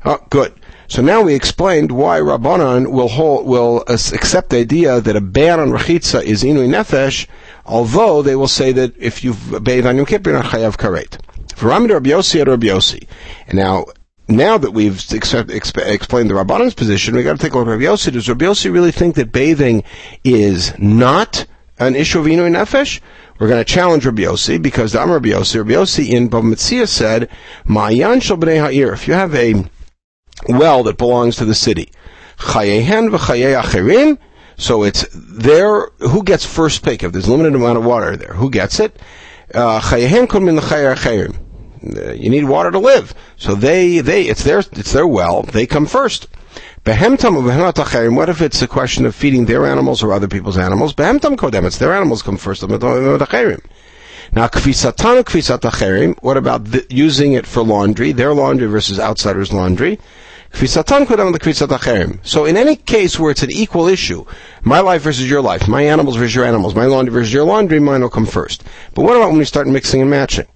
Oh, 0.05 0.19
good. 0.29 0.55
So 0.87 1.01
now 1.01 1.23
we 1.23 1.35
explained 1.35 1.93
why 1.93 2.21
Rabbanan 2.21 2.93
will 2.93 3.09
hold, 3.09 3.47
will 3.47 3.83
accept 3.89 4.51
the 4.51 4.59
idea 4.59 5.01
that 5.01 5.17
a 5.17 5.23
ban 5.23 5.59
on 5.59 5.71
rachitza 5.71 6.23
is 6.23 6.45
inui 6.45 6.69
nefesh, 6.69 7.27
although 7.65 8.21
they 8.21 8.37
will 8.37 8.49
say 8.49 8.73
that 8.73 8.93
if 8.99 9.25
you've 9.25 9.65
bathed 9.65 9.87
on 9.87 9.97
Yom 9.97 10.05
Kippur, 10.05 10.29
you're 10.29 10.43
not 10.43 10.53
chayav 10.53 10.77
karet. 10.77 11.19
Rabbi 11.63 12.11
Yossi. 12.11 13.07
And 13.47 13.57
now 13.57 13.87
now 14.29 14.59
that 14.59 14.71
we've 14.71 14.97
explained 15.13 16.31
the 16.31 16.35
Rabbanan's 16.35 16.75
position, 16.75 17.15
we 17.15 17.23
got 17.23 17.37
to 17.37 17.43
take 17.43 17.53
a 17.53 17.59
look 17.59 17.69
at 17.69 17.73
Rabbi 17.73 17.85
Yossi. 17.85 18.13
Does 18.13 18.29
Rabbi 18.29 18.47
Yossi 18.47 18.73
really 18.73 18.93
think 18.93 19.17
that 19.17 19.33
bathing 19.33 19.85
is 20.23 20.73
not 20.79 21.47
an 21.79 21.95
issue 21.95 22.21
of 22.21 22.27
Inu 22.27 22.51
Nefesh? 22.51 23.01
we're 23.39 23.49
going 23.49 23.65
to 23.65 23.73
challenge 23.73 24.07
Rabbi 24.07 24.23
Yossi 24.23 24.63
because 24.63 24.93
the 24.93 25.03
Amar 25.03 25.17
Rabbi 25.17 25.31
Yossi, 25.31 25.57
Rabbi 25.57 25.73
Yossi 25.73 26.11
in 26.11 26.29
Bava 26.31 26.87
said, 26.87 27.29
Ma'yan 27.67 28.23
shel 28.23 28.37
b'nei 28.37 28.61
ha'ir, 28.61 28.93
if 28.93 29.09
you 29.09 29.15
have 29.15 29.35
a 29.35 29.65
well 30.49 30.83
that 30.85 30.99
belongs 30.99 31.37
to 31.37 31.45
the 31.45 31.55
city, 31.55 31.91
chayehen 32.39 33.11
v'chayei 33.11 33.61
acherim, 33.61 34.19
so 34.57 34.85
it's 34.85 35.07
there, 35.13 35.89
who 35.99 36.23
gets 36.23 36.47
first 36.47 36.85
pick? 36.85 37.03
If 37.03 37.13
there's 37.13 37.27
a 37.27 37.31
limited 37.31 37.55
amount 37.57 37.79
of 37.79 37.85
water 37.85 38.17
there, 38.17 38.35
who 38.35 38.51
gets 38.51 38.79
it? 38.79 39.01
Uh, 39.53 39.81
chayehen 39.81 40.29
kol 40.29 40.41
min. 40.41 40.59
Uh, 40.59 41.35
you 42.17 42.31
need 42.31 42.45
water 42.45 42.71
to 42.71 42.79
live. 42.79 43.15
So 43.37 43.55
they, 43.55 44.01
they, 44.01 44.25
it's 44.25 44.45
their, 44.45 44.61
it's 44.61 44.93
their 44.93 45.07
well, 45.07 45.43
they 45.43 45.67
come 45.67 45.87
first. 45.87 46.29
What 46.87 48.29
if 48.29 48.43
it's 48.43 48.63
a 48.63 48.69
question 48.69 49.07
of 49.07 49.15
feeding 49.15 49.47
their 49.47 49.65
animals 49.65 50.03
or 50.03 50.13
other 50.13 50.29
people's 50.29 50.59
animals? 50.59 50.95
it's 50.99 51.79
their 51.79 51.95
animals 51.95 52.23
come 52.23 52.37
first. 52.37 52.63
Now, 54.33 54.49
what 56.21 56.37
about 56.37 56.65
the, 56.65 56.87
using 56.91 57.33
it 57.33 57.47
for 57.47 57.63
laundry, 57.63 58.13
their 58.13 58.35
laundry 58.35 58.67
versus 58.67 59.01
outsiders' 59.01 59.53
laundry? 59.53 59.99
So 62.23 62.45
in 62.45 62.57
any 62.57 62.77
case 62.77 63.19
where 63.19 63.31
it's 63.31 63.43
an 63.43 63.51
equal 63.51 63.89
issue, 63.89 64.25
my 64.63 64.81
life 64.81 65.03
versus 65.03 65.29
your 65.29 65.43
life, 65.43 65.67
my 65.67 65.83
animals 65.83 66.17
versus 66.17 66.35
your 66.35 66.45
animals, 66.45 66.75
my 66.75 66.85
laundry 66.85 67.13
versus 67.13 67.33
your 67.33 67.45
laundry, 67.45 67.81
mine 67.81 68.03
will 68.03 68.11
come 68.11 68.27
first. 68.27 68.63
But 68.95 69.03
what 69.03 69.17
about 69.17 69.31
when 69.31 69.39
we 69.39 69.45
start 69.45 69.67
mixing 69.67 70.01
and 70.01 70.11
matching? 70.11 70.47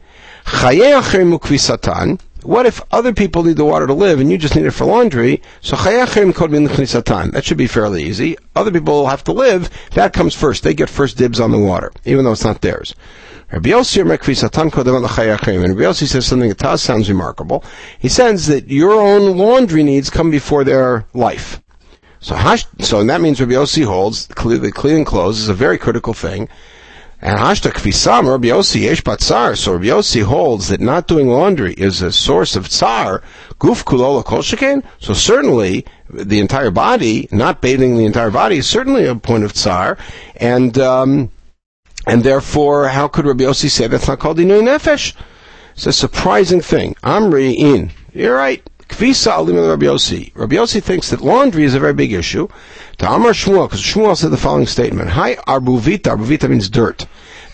What 2.43 2.67
if 2.67 2.81
other 2.91 3.13
people 3.13 3.43
need 3.43 3.57
the 3.57 3.65
water 3.65 3.87
to 3.87 3.93
live 3.93 4.21
and 4.21 4.31
you 4.31 4.39
just 4.39 4.57
need 4.57 4.65
it 4.65 4.71
for 4.71 4.85
laundry? 4.85 5.43
So 5.61 5.77
that 5.77 7.41
should 7.43 7.59
be 7.59 7.67
fairly 7.67 8.05
easy. 8.05 8.37
Other 8.57 8.71
people 8.71 9.07
have 9.07 9.25
to 9.25 9.33
live. 9.33 9.71
That 9.95 10.13
comes 10.13 10.35
first. 10.35 10.63
They 10.63 10.75
get 10.75 10.89
first 10.89 11.17
dibs 11.17 11.41
on 11.41 11.51
the 11.51 11.59
water, 11.59 11.93
even 12.05 12.25
though 12.25 12.33
it's 12.33 12.45
not 12.45 12.61
theirs. 12.61 12.95
And 13.51 13.65
Rabbi 13.65 13.79
Yossi 13.79 16.07
says 16.07 16.27
something 16.27 16.53
that 16.53 16.79
sounds 16.79 17.09
remarkable. 17.09 17.65
He 17.99 18.09
says 18.09 18.47
that 18.47 18.69
your 18.69 18.93
own 18.93 19.37
laundry 19.37 19.83
needs 19.83 20.11
come 20.11 20.31
before 20.31 20.65
their 20.65 21.07
life. 21.15 21.61
So, 22.21 22.37
so 22.81 23.05
that 23.05 23.21
means 23.21 23.41
Rabbi 23.41 23.53
Yossi 23.53 23.85
holds 23.85 24.27
the 24.27 24.35
cleaning 24.35 25.05
clothes 25.05 25.41
is 25.41 25.49
a 25.49 25.55
very 25.55 25.79
critical 25.79 26.15
thing. 26.15 26.49
And 27.21 27.39
hashta 27.39 27.73
kfisam, 27.73 28.31
Rabbi 28.31 28.49
Yossi 28.49 28.83
yesh 28.83 29.03
batzar. 29.03 29.57
So 29.57 29.73
Rabbi 29.73 29.87
Yossi 29.87 30.23
holds 30.23 30.69
that 30.69 30.81
not 30.81 31.09
doing 31.09 31.29
laundry 31.29 31.75
is 31.75 32.01
a 32.01 32.13
source 32.13 32.55
of 32.55 32.69
tsar. 32.69 33.23
Guf 33.59 33.83
kulola 33.85 34.83
So 35.01 35.13
certainly 35.15 35.85
the 36.09 36.39
entire 36.39 36.71
body, 36.71 37.29
not 37.33 37.61
bathing 37.61 37.97
the 37.97 38.05
entire 38.05 38.31
body, 38.31 38.59
is 38.59 38.69
certainly 38.69 39.05
a 39.05 39.17
point 39.17 39.43
of 39.43 39.53
tsar. 39.53 39.99
And 40.37 40.79
um, 40.79 41.33
and 42.07 42.23
therefore, 42.23 42.89
how 42.89 43.09
could 43.09 43.27
Rabbi 43.27 43.45
Yossi 43.45 43.69
say 43.69 43.89
that's 43.89 44.07
not 44.07 44.21
called 44.21 44.39
inu 44.39 44.63
nefesh? 44.63 45.15
It's 45.75 45.87
a 45.87 45.93
surprising 45.93 46.61
thing. 46.61 46.95
Amri 47.03 47.55
in. 47.57 47.91
You're 48.15 48.35
right. 48.35 48.63
Kvisa 48.89 49.33
alim 49.33 49.57
Rabbi 49.57 49.87
Yossi. 49.87 50.33
Rabbi 50.35 50.57
Yossi 50.57 50.83
thinks 50.83 51.11
that 51.11 51.21
laundry 51.21 51.65
is 51.65 51.75
a 51.75 51.81
very 51.81 51.95
big 51.95 52.13
issue. 52.13 52.49
To 52.99 53.11
Amar 53.11 53.33
Shmuel, 53.33 53.69
because 53.69 53.83
Shmuel 53.83 54.17
said 54.17 54.31
the 54.31 54.37
following 54.37 54.67
statement: 54.67 55.11
Hi 55.11 55.37
arbuvita. 55.47 56.17
Arbuvita 56.17 56.49
means 56.49 56.69
dirt. 56.69 57.07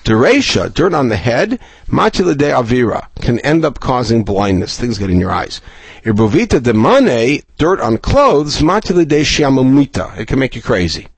Deresha, 0.04 0.72
dirt 0.72 0.92
on 0.92 1.08
the 1.08 1.16
head, 1.16 1.58
matila 1.88 2.36
de 2.36 2.50
avira, 2.50 3.08
can 3.22 3.38
end 3.40 3.64
up 3.64 3.80
causing 3.80 4.22
blindness. 4.22 4.78
Things 4.78 4.98
get 4.98 5.08
in 5.08 5.18
your 5.18 5.32
eyes. 5.32 5.62
Irbuvita 6.04 6.62
de 6.62 6.74
mane, 6.74 7.40
dirt 7.56 7.80
on 7.80 7.96
clothes, 7.96 8.58
matila 8.58 9.08
de 9.08 9.22
shiamumita. 9.22 10.18
It 10.18 10.28
can 10.28 10.38
make 10.38 10.54
you 10.54 10.62
crazy. 10.62 11.08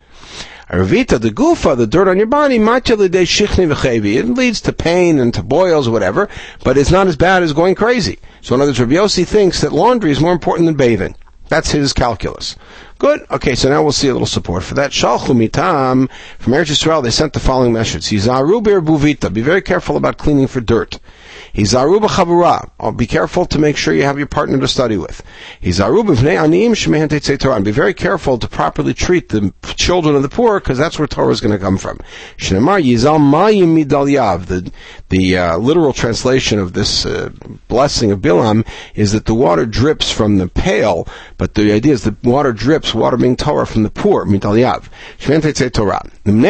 Arvita, 0.70 1.20
the 1.20 1.30
gufa, 1.30 1.76
the 1.76 1.87
dirt 1.87 2.08
on 2.08 2.16
your 2.16 2.26
body, 2.26 2.56
it 2.56 4.28
leads 4.28 4.61
to 4.61 4.73
pain 4.73 5.20
and 5.20 5.32
to 5.32 5.42
boils 5.42 5.88
whatever, 5.88 6.28
but 6.64 6.76
it's 6.76 6.90
not 6.90 7.06
as 7.06 7.14
bad 7.16 7.44
as 7.44 7.52
going 7.52 7.76
crazy. 7.76 8.18
So 8.40 8.54
in 8.56 8.61
other 8.61 8.73
words, 8.73 8.80
Yossi 8.80 9.25
thinks 9.25 9.61
that 9.61 9.73
laundry 9.73 10.11
is 10.11 10.20
more 10.20 10.32
important 10.32 10.66
than 10.66 10.75
bathing. 10.75 11.14
That's 11.49 11.70
his 11.70 11.92
calculus. 11.92 12.56
Good. 12.99 13.25
Okay, 13.30 13.54
so 13.54 13.68
now 13.68 13.80
we'll 13.82 13.92
see 13.92 14.08
a 14.08 14.12
little 14.12 14.26
support 14.26 14.64
for 14.64 14.75
that. 14.75 14.90
Shalchu 14.90 15.37
mitam 15.37 16.11
from 16.38 16.52
Eretz 16.54 16.73
Yisrael. 16.73 17.00
They 17.02 17.11
sent 17.11 17.35
the 17.35 17.40
following 17.40 17.73
message. 17.73 18.11
Be 18.11 19.42
very 19.42 19.62
careful 19.62 19.96
about 19.96 20.18
cleaning 20.18 20.49
for 20.49 20.61
dirt. 20.61 20.99
Hizaru 21.56 21.99
b'chavura. 22.00 22.71
Oh, 22.78 22.92
be 22.92 23.06
careful 23.06 23.47
to 23.47 23.58
make 23.58 23.78
sure 23.78 23.95
you 23.95 24.02
have 24.02 24.19
your 24.19 24.26
partner 24.26 24.58
to 24.58 24.69
study 24.69 24.99
with. 24.99 25.23
Hizaru 25.62 26.02
b'vnei 26.04 26.36
shmehan 26.73 27.38
Torah. 27.40 27.62
Be 27.62 27.71
very 27.71 27.95
careful 27.95 28.36
to 28.38 28.47
properly 28.47 28.92
treat 28.92 29.30
the 29.30 29.54
children 29.75 30.14
of 30.14 30.23
the 30.23 30.28
poor, 30.28 30.60
because 30.60 30.76
that's 30.76 30.99
where 30.99 31.08
Torah 31.08 31.32
is 31.32 31.40
going 31.40 31.52
to 31.52 31.58
come 31.58 31.78
from. 31.78 31.99
Yizal 32.38 33.19
mayim 33.19 33.75
midal 33.75 34.06
yav. 34.06 34.47
The 34.47 34.71
the 35.08 35.38
uh, 35.38 35.56
literal 35.56 35.92
translation 35.92 36.58
of 36.58 36.73
this 36.75 37.06
uh, 37.06 37.30
blessing 37.69 38.10
of 38.10 38.21
Bilam 38.21 38.66
is 38.95 39.12
that 39.12 39.25
the 39.25 39.34
water 39.34 39.64
drips 39.64 40.10
from 40.10 40.36
the 40.36 40.49
pail, 40.49 41.08
but 41.38 41.54
the 41.54 41.73
idea 41.73 41.92
is 41.92 42.02
the 42.02 42.16
water 42.23 42.52
drips, 42.52 42.92
water 42.92 43.16
being 43.16 43.36
Torah 43.36 43.66
from 43.66 43.82
the 43.82 43.90
poor, 43.90 44.26
midal 44.26 44.58
yav. 44.60 44.90
Torah. 45.73 46.02
And 46.25 46.42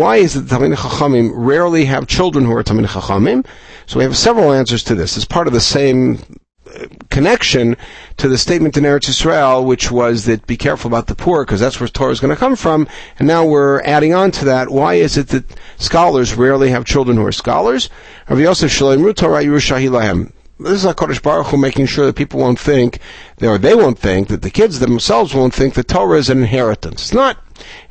why 0.00 0.16
is 0.16 0.36
it 0.36 0.48
the 0.48 0.58
Chachamim 0.58 1.30
rarely 1.52 1.84
have 1.84 2.06
children 2.06 2.46
who 2.46 2.52
are 2.56 2.62
Tamil 2.62 2.86
Chachamim. 2.86 3.44
So 3.86 3.98
we 3.98 4.04
have 4.04 4.16
several 4.16 4.52
answers 4.52 4.82
to 4.84 4.94
this. 4.94 5.18
As 5.18 5.26
part 5.26 5.46
of 5.46 5.52
the 5.52 5.60
same 5.60 6.18
uh, 6.74 6.86
connection 7.10 7.76
to 8.16 8.26
the 8.26 8.38
statement 8.38 8.78
in 8.78 8.84
Eretz 8.84 9.08
Yisrael, 9.10 9.66
which 9.66 9.90
was 9.90 10.24
that 10.24 10.46
be 10.46 10.56
careful 10.56 10.88
about 10.88 11.08
the 11.08 11.14
poor, 11.14 11.44
because 11.44 11.60
that's 11.60 11.78
where 11.78 11.88
Torah 11.88 12.12
is 12.12 12.20
going 12.20 12.34
to 12.34 12.40
come 12.40 12.56
from. 12.56 12.88
And 13.18 13.28
now 13.28 13.44
we're 13.44 13.82
adding 13.82 14.14
on 14.14 14.30
to 14.38 14.46
that. 14.46 14.70
Why 14.70 14.94
is 14.94 15.18
it 15.18 15.28
that 15.28 15.44
scholars 15.76 16.34
rarely 16.34 16.70
have 16.70 16.86
children 16.86 17.18
who 17.18 17.26
are 17.26 17.32
scholars? 17.32 17.90
This 20.58 20.84
is 20.84 20.90
HaKadosh 20.90 21.22
Baruch 21.22 21.48
Hu 21.48 21.56
making 21.58 21.86
sure 21.86 22.06
that 22.06 22.16
people 22.16 22.40
won't 22.40 22.60
think, 22.60 22.98
or 23.42 23.58
they 23.58 23.74
won't 23.74 23.98
think, 23.98 24.28
that 24.28 24.42
the 24.42 24.50
kids 24.50 24.78
themselves 24.78 25.34
won't 25.34 25.52
think 25.52 25.74
that 25.74 25.88
Torah 25.88 26.18
is 26.18 26.30
an 26.30 26.38
inheritance. 26.38 27.02
It's 27.02 27.12
not. 27.12 27.36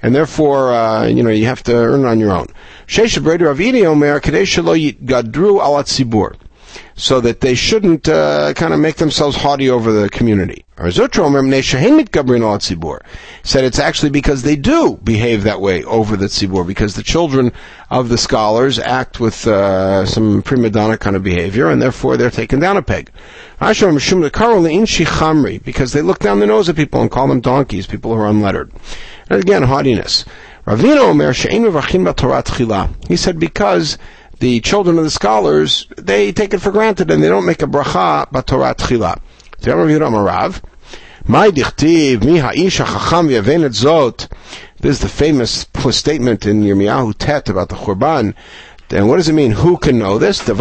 And 0.02 0.15
therefore, 0.15 0.74
uh, 0.74 1.06
you 1.06 1.21
know, 1.21 1.30
you 1.30 1.45
have 1.45 1.63
to 1.63 1.76
earn 1.76 2.06
it 2.06 2.08
on 2.08 2.19
your 2.19 2.32
own. 2.32 2.47
Shesha 2.91 3.86
Omer 3.86 4.19
Gadru. 4.19 6.36
So 6.95 7.21
that 7.21 7.39
they 7.39 7.56
shouldn't 7.56 8.10
uh, 8.10 8.54
kind 8.54 8.73
of 8.73 8.82
make 8.82 8.97
themselves 8.97 9.38
haughty 9.38 9.69
over 9.69 9.93
the 9.93 10.10
community. 10.10 10.65
Said 10.77 11.10
it's 13.63 13.80
actually 13.80 14.10
because 14.10 14.43
they 14.43 14.58
do 14.58 14.97
behave 14.97 15.43
that 15.43 15.62
way 15.62 15.86
over 15.86 16.17
the 16.17 16.25
tzibur, 16.25 16.67
because 16.67 16.95
the 16.95 17.04
children 17.04 17.54
of 17.89 18.10
the 18.10 18.17
scholars 18.17 18.77
act 18.77 19.21
with 19.21 19.47
uh, 19.47 20.06
some 20.06 20.41
prima 20.41 20.69
donna 20.69 20.97
kind 20.97 21.15
of 21.15 21.23
behavior, 21.23 21.69
and 21.69 21.82
therefore 21.82 22.17
they're 22.17 22.30
taken 22.30 22.60
down 22.60 22.75
a 22.75 22.82
peg. 22.82 23.10
Because 23.60 23.80
they 25.93 26.01
look 26.01 26.19
down 26.19 26.39
the 26.39 26.45
nose 26.45 26.67
at 26.67 26.75
people 26.75 27.01
and 27.01 27.10
call 27.10 27.27
them 27.27 27.39
donkeys, 27.39 27.88
people 27.88 28.13
who 28.13 28.19
are 28.19 28.27
unlettered. 28.27 28.73
And 29.30 29.41
again, 29.41 29.63
haughtiness. 29.63 30.25
Ravina 30.65 31.00
Omer 31.00 31.34
She'en 31.34 31.63
Mevachim 31.63 32.15
Torah 32.15 32.43
Tchila. 32.43 32.93
He 33.08 33.17
said 33.17 33.39
because 33.39 33.97
the 34.39 34.60
children 34.60 35.00
of 35.00 35.04
the 35.04 35.10
scholars, 35.10 35.88
they 35.97 36.32
take 36.32 36.54
it 36.54 36.60
for 36.60 36.71
granted 36.71 37.10
and 37.10 37.24
they 37.24 37.30
don't 37.30 37.47
make 37.47 37.63
a 37.63 37.65
bracha 37.65 38.30
b'Torah 38.30 38.76
Tchila. 38.76 39.19
Rav. 40.24 40.62
My 41.26 41.50
dichtiv 41.50 42.24
mi 42.24 42.38
ha'ish 42.38 42.78
ha'chacham 42.78 43.30
v'yaven 43.30 43.65
zot. 43.69 44.28
This 44.80 44.97
is 44.97 45.00
the 45.00 45.10
famous 45.10 45.65
statement 45.89 46.45
in 46.45 46.62
Yirmiyahu 46.62 47.15
Tet 47.17 47.50
about 47.50 47.69
the 47.69 47.76
Churban. 47.76 48.36
And 48.93 49.08
what 49.08 49.15
does 49.15 49.30
it 49.30 49.34
mean? 49.34 49.51
Who 49.51 49.77
can 49.77 49.99
know 49.99 50.17
this? 50.17 50.39
This 50.39 50.60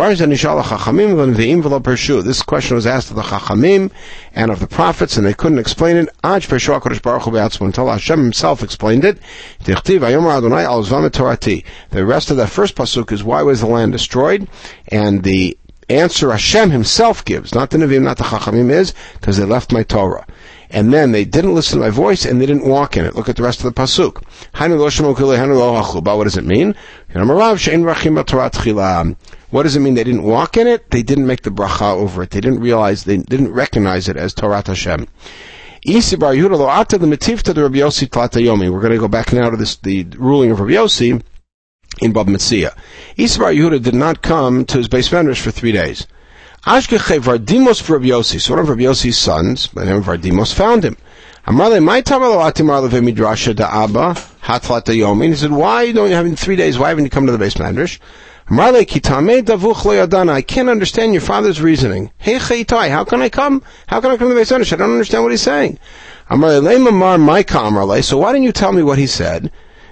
question 2.43 2.77
was 2.77 2.87
asked 2.87 3.11
of 3.11 3.17
the 3.17 3.23
Chachamim 3.23 3.91
and 4.35 4.51
of 4.53 4.61
the 4.61 4.69
prophets, 4.69 5.17
and 5.17 5.27
they 5.27 5.35
couldn't 5.35 5.59
explain 5.59 5.97
it. 5.97 6.09
Until 6.23 7.89
Hashem 7.89 8.21
himself 8.21 8.63
explained 8.63 9.05
it. 9.05 9.19
The 9.65 9.75
rest 12.07 12.31
of 12.31 12.37
that 12.37 12.51
first 12.51 12.77
pasuk 12.77 13.11
is 13.11 13.25
why 13.25 13.43
was 13.43 13.61
the 13.61 13.67
land 13.67 13.91
destroyed? 13.93 14.47
And 14.89 15.25
the 15.25 15.59
answer 15.89 16.31
Hashem 16.31 16.71
himself 16.71 17.25
gives, 17.25 17.53
not 17.53 17.71
the 17.71 17.79
Nevi'im, 17.79 18.03
not 18.03 18.19
the 18.19 18.25
Chachamim, 18.25 18.71
is 18.71 18.95
because 19.15 19.39
they 19.39 19.45
left 19.45 19.73
my 19.73 19.83
Torah 19.83 20.25
and 20.71 20.93
then 20.93 21.11
they 21.13 21.25
didn't 21.25 21.55
listen 21.55 21.79
to 21.79 21.85
my 21.85 21.91
voice 21.91 22.25
and 22.25 22.41
they 22.41 22.47
didn't 22.47 22.65
walk 22.65 22.97
in 22.97 23.05
it. 23.05 23.17
Look 23.17 23.29
at 23.29 23.37
the 23.37 23.43
rest 23.43 23.65
of 23.65 23.65
the 23.65 23.73
pasuk. 23.73 24.23
What 26.17 26.25
does 26.25 26.37
it 26.37 26.45
mean? 26.45 26.75
What 29.51 29.63
does 29.65 29.77
it 29.77 29.81
mean? 29.81 29.95
They 29.95 30.05
didn't 30.05 30.23
walk 30.23 30.57
in 30.57 30.69
it. 30.69 30.91
They 30.91 31.03
didn't 31.03 31.27
make 31.27 31.43
the 31.43 31.51
bracha 31.51 31.97
over 31.97 32.23
it. 32.23 32.31
They 32.31 32.41
didn't 32.41 32.61
realize. 32.61 33.03
They 33.03 33.17
didn't 33.17 33.53
recognize 33.53 34.09
it 34.09 34.17
as 34.17 34.33
Torah 34.33 34.63
Hashem. 34.65 35.09
We're 35.85 36.03
going 36.03 36.63
to 38.93 38.99
go 38.99 39.09
back 39.09 39.33
now 39.33 39.51
to 39.51 39.57
this, 39.57 39.77
the 39.77 40.05
ruling 40.17 40.51
of 40.53 40.61
Rabbi 40.61 40.75
Yossi 40.75 41.21
in 42.01 42.13
Bava 42.13 42.27
Metzia. 42.27 42.77
Isibar 43.17 43.53
Yehuda 43.57 43.83
did 43.83 43.95
not 43.95 44.23
come 44.23 44.65
to 44.67 44.79
his 44.79 44.89
base 44.89 45.09
vendors 45.09 45.39
for 45.39 45.51
three 45.51 45.73
days. 45.73 46.07
Ashkeche 46.67 47.19
Vardimos 47.21 47.81
for 47.81 47.95
Rabbi 47.95 48.09
Yossi. 48.09 48.51
One 48.51 48.59
of 48.59 48.69
Rabbi 48.69 48.83
Yossi's 48.83 49.17
sons, 49.17 49.69
by 49.69 49.83
the 49.83 49.91
name 49.93 50.01
of 50.01 50.05
Vardimos, 50.05 50.53
found 50.53 50.85
him. 50.85 50.99
Amarle, 51.47 51.83
my 51.83 52.03
midrasha 52.03 53.57
da 53.57 53.85
abba. 53.85 54.15
Hatlata 54.43 54.95
Yomin. 54.95 55.29
He 55.29 55.37
said, 55.37 55.53
why 55.53 55.91
don't 55.91 56.11
you 56.11 56.17
have 56.17 56.27
in 56.27 56.37
three 56.37 56.57
days? 56.57 56.79
Why 56.79 56.91
haven't 56.91 57.05
you 57.05 57.11
come 57.11 57.25
to 57.25 57.33
the 57.33 57.39
base 57.39 57.55
Medrash? 57.55 57.99
I 58.53 60.43
can't 60.43 60.69
understand 60.69 61.15
your 61.15 61.23
father's 61.23 61.63
reasoning. 61.63 62.11
Hey, 62.19 62.37
how 62.37 63.05
can 63.05 63.23
I 63.23 63.31
come? 63.31 63.63
How 63.87 64.03
can 64.03 64.11
I 64.11 64.19
come 64.19 64.29
to 64.29 64.35
the 64.35 64.41
base 64.41 64.51
Medrash? 64.53 64.75
I 64.75 64.77
don't 64.77 64.93
understand 64.93 65.23
what 65.23 65.31
he's 65.31 65.41
saying. 65.41 65.79
So 66.29 66.37
why 68.19 68.33
didn't 68.33 68.45
you 68.45 68.53
tell 68.53 68.73
me 68.73 68.83
what 68.83 68.99
he 68.99 69.07
said? 69.07 69.51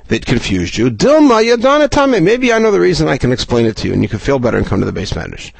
That 0.09 0.27
confused 0.27 0.77
you. 0.77 0.91
Dilma 0.91 1.45
yadanatame. 1.45 2.23
Maybe 2.23 2.53
I 2.53 2.59
know 2.59 2.71
the 2.71 2.81
reason. 2.81 3.09
I 3.09 3.17
can 3.19 3.33
explain 3.33 3.67
it 3.67 3.77
to 3.79 3.89
you, 3.89 3.95
and 3.95 4.03
you 4.03 4.09
can 4.09 4.19
feel 4.19 4.39
better 4.39 4.59
and 4.59 4.67
come 4.67 4.81
to 4.81 4.87
the 4.87 4.93
base 4.93 5.13
Medrash. 5.13 5.53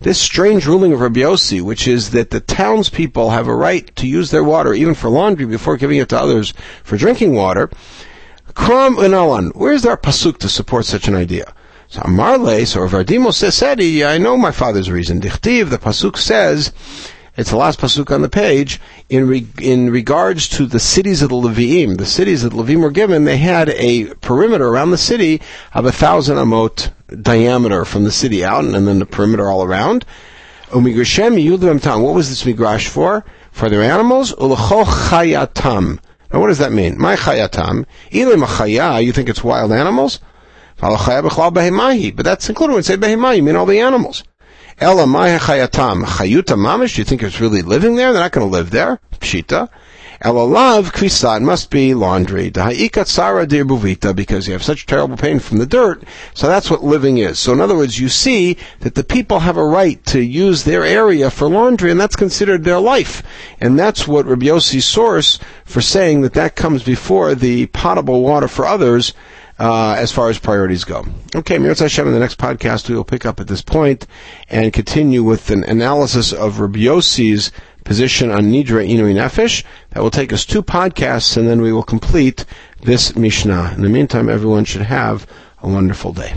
This 0.00 0.18
strange 0.20 0.66
ruling 0.66 0.92
of 0.92 1.00
Rabbi 1.00 1.20
Yossi, 1.20 1.60
which 1.60 1.88
is 1.88 2.10
that 2.10 2.30
the 2.30 2.40
townspeople 2.40 3.30
have 3.30 3.48
a 3.48 3.54
right 3.54 3.94
to 3.96 4.06
use 4.06 4.30
their 4.30 4.44
water 4.44 4.72
even 4.72 4.94
for 4.94 5.08
laundry 5.08 5.46
before 5.46 5.76
giving 5.76 5.98
it 5.98 6.08
to 6.10 6.18
others 6.18 6.54
for 6.82 6.96
drinking 6.96 7.34
water. 7.34 7.70
Kram 8.52 8.96
unalan. 8.96 9.52
Where's 9.54 9.84
our 9.84 9.96
pasuk 9.96 10.38
to 10.38 10.48
support 10.48 10.84
such 10.84 11.08
an 11.08 11.14
idea? 11.14 11.54
So 11.88 12.02
Amarle, 12.02 12.64
so 12.66 12.86
Vardimo 12.86 13.32
said, 13.32 13.80
I 13.80 14.18
know 14.18 14.36
my 14.36 14.52
father's 14.52 14.90
reason. 14.90 15.20
Dichtiv, 15.20 15.70
the 15.70 15.78
pasuk 15.78 16.16
says 16.16 16.72
it's 17.40 17.50
the 17.50 17.56
last 17.56 17.80
pasuk 17.80 18.14
on 18.14 18.20
the 18.20 18.28
page. 18.28 18.78
In 19.08 19.26
re, 19.26 19.46
in 19.62 19.90
regards 19.90 20.46
to 20.50 20.66
the 20.66 20.78
cities 20.78 21.22
of 21.22 21.30
the 21.30 21.36
Leviim, 21.36 21.96
the 21.96 22.04
cities 22.04 22.42
that 22.42 22.50
the 22.50 22.56
Leviim 22.62 22.82
were 22.82 22.90
given, 22.90 23.24
they 23.24 23.38
had 23.38 23.70
a 23.70 24.12
perimeter 24.16 24.68
around 24.68 24.90
the 24.90 24.98
city 24.98 25.40
of 25.72 25.86
a 25.86 25.92
thousand 25.92 26.36
amot 26.36 26.90
diameter 27.22 27.86
from 27.86 28.04
the 28.04 28.12
city 28.12 28.44
out, 28.44 28.64
and, 28.64 28.74
then 28.74 28.98
the 28.98 29.06
perimeter 29.06 29.48
all 29.48 29.64
around. 29.64 30.04
What 30.70 30.84
was 30.84 32.28
this 32.28 32.44
migrash 32.44 32.88
for? 32.88 33.24
For 33.50 33.70
their 33.70 33.82
animals. 33.82 34.34
chayatam. 34.34 35.98
Now, 36.32 36.40
what 36.40 36.48
does 36.48 36.58
that 36.58 36.72
mean? 36.72 37.00
My 37.00 37.16
chayatam. 37.16 37.86
You 38.10 39.12
think 39.12 39.28
it's 39.30 39.42
wild 39.42 39.72
animals? 39.72 40.20
But 40.78 42.22
that's 42.22 42.48
included 42.48 42.72
when 42.72 42.80
it 42.80 42.84
said 42.84 43.00
behimayi. 43.00 43.36
You 43.38 43.42
mean 43.42 43.56
all 43.56 43.66
the 43.66 43.80
animals. 43.80 44.24
Ella 44.80 45.06
maya 45.06 45.38
chayatam. 45.38 46.04
Chayuta 46.04 46.56
mamish, 46.56 46.94
do 46.94 47.02
you 47.02 47.04
think 47.04 47.22
it's 47.22 47.38
really 47.38 47.60
living 47.60 47.96
there? 47.96 48.14
They're 48.14 48.22
not 48.22 48.32
going 48.32 48.46
to 48.46 48.50
live 48.50 48.70
there. 48.70 48.98
Pshita. 49.20 49.68
Ella 50.22 50.44
lav 50.44 50.92
kvisat 50.92 51.42
must 51.42 51.68
be 51.68 51.92
laundry. 51.92 52.50
Daha'ikat 52.50 53.06
sara 53.06 53.46
dir 53.46 53.66
buvita, 53.66 54.16
because 54.16 54.46
you 54.46 54.54
have 54.54 54.62
such 54.62 54.86
terrible 54.86 55.18
pain 55.18 55.38
from 55.38 55.58
the 55.58 55.66
dirt. 55.66 56.02
So 56.32 56.46
that's 56.46 56.70
what 56.70 56.82
living 56.82 57.18
is. 57.18 57.38
So 57.38 57.52
in 57.52 57.60
other 57.60 57.76
words, 57.76 58.00
you 58.00 58.08
see 58.08 58.56
that 58.80 58.94
the 58.94 59.04
people 59.04 59.40
have 59.40 59.58
a 59.58 59.64
right 59.64 60.02
to 60.06 60.20
use 60.20 60.64
their 60.64 60.84
area 60.84 61.30
for 61.30 61.48
laundry, 61.48 61.90
and 61.90 62.00
that's 62.00 62.16
considered 62.16 62.64
their 62.64 62.80
life. 62.80 63.22
And 63.60 63.78
that's 63.78 64.08
what 64.08 64.24
Rabbi 64.24 64.58
source 64.58 65.38
for 65.66 65.82
saying 65.82 66.22
that 66.22 66.34
that 66.34 66.56
comes 66.56 66.82
before 66.82 67.34
the 67.34 67.66
potable 67.66 68.22
water 68.22 68.48
for 68.48 68.64
others, 68.66 69.12
uh, 69.60 69.94
as 69.98 70.10
far 70.10 70.30
as 70.30 70.38
priorities 70.38 70.84
go. 70.84 71.04
Okay, 71.36 71.58
Mirza 71.58 71.84
Hashem, 71.84 72.06
in 72.06 72.14
the 72.14 72.18
next 72.18 72.38
podcast, 72.38 72.88
we 72.88 72.94
will 72.96 73.04
pick 73.04 73.26
up 73.26 73.40
at 73.40 73.46
this 73.46 73.60
point 73.60 74.06
and 74.48 74.72
continue 74.72 75.22
with 75.22 75.50
an 75.50 75.64
analysis 75.64 76.32
of 76.32 76.60
Rabbi 76.60 76.78
Yossi's 76.78 77.52
position 77.84 78.30
on 78.30 78.50
Nidra 78.50 78.88
Inui 78.88 79.14
Nefesh. 79.14 79.62
That 79.90 80.02
will 80.02 80.10
take 80.10 80.32
us 80.32 80.46
two 80.46 80.62
podcasts, 80.62 81.36
and 81.36 81.46
then 81.46 81.60
we 81.60 81.72
will 81.72 81.82
complete 81.82 82.46
this 82.80 83.14
Mishnah. 83.14 83.74
In 83.74 83.82
the 83.82 83.90
meantime, 83.90 84.30
everyone 84.30 84.64
should 84.64 84.82
have 84.82 85.26
a 85.62 85.68
wonderful 85.68 86.14
day. 86.14 86.32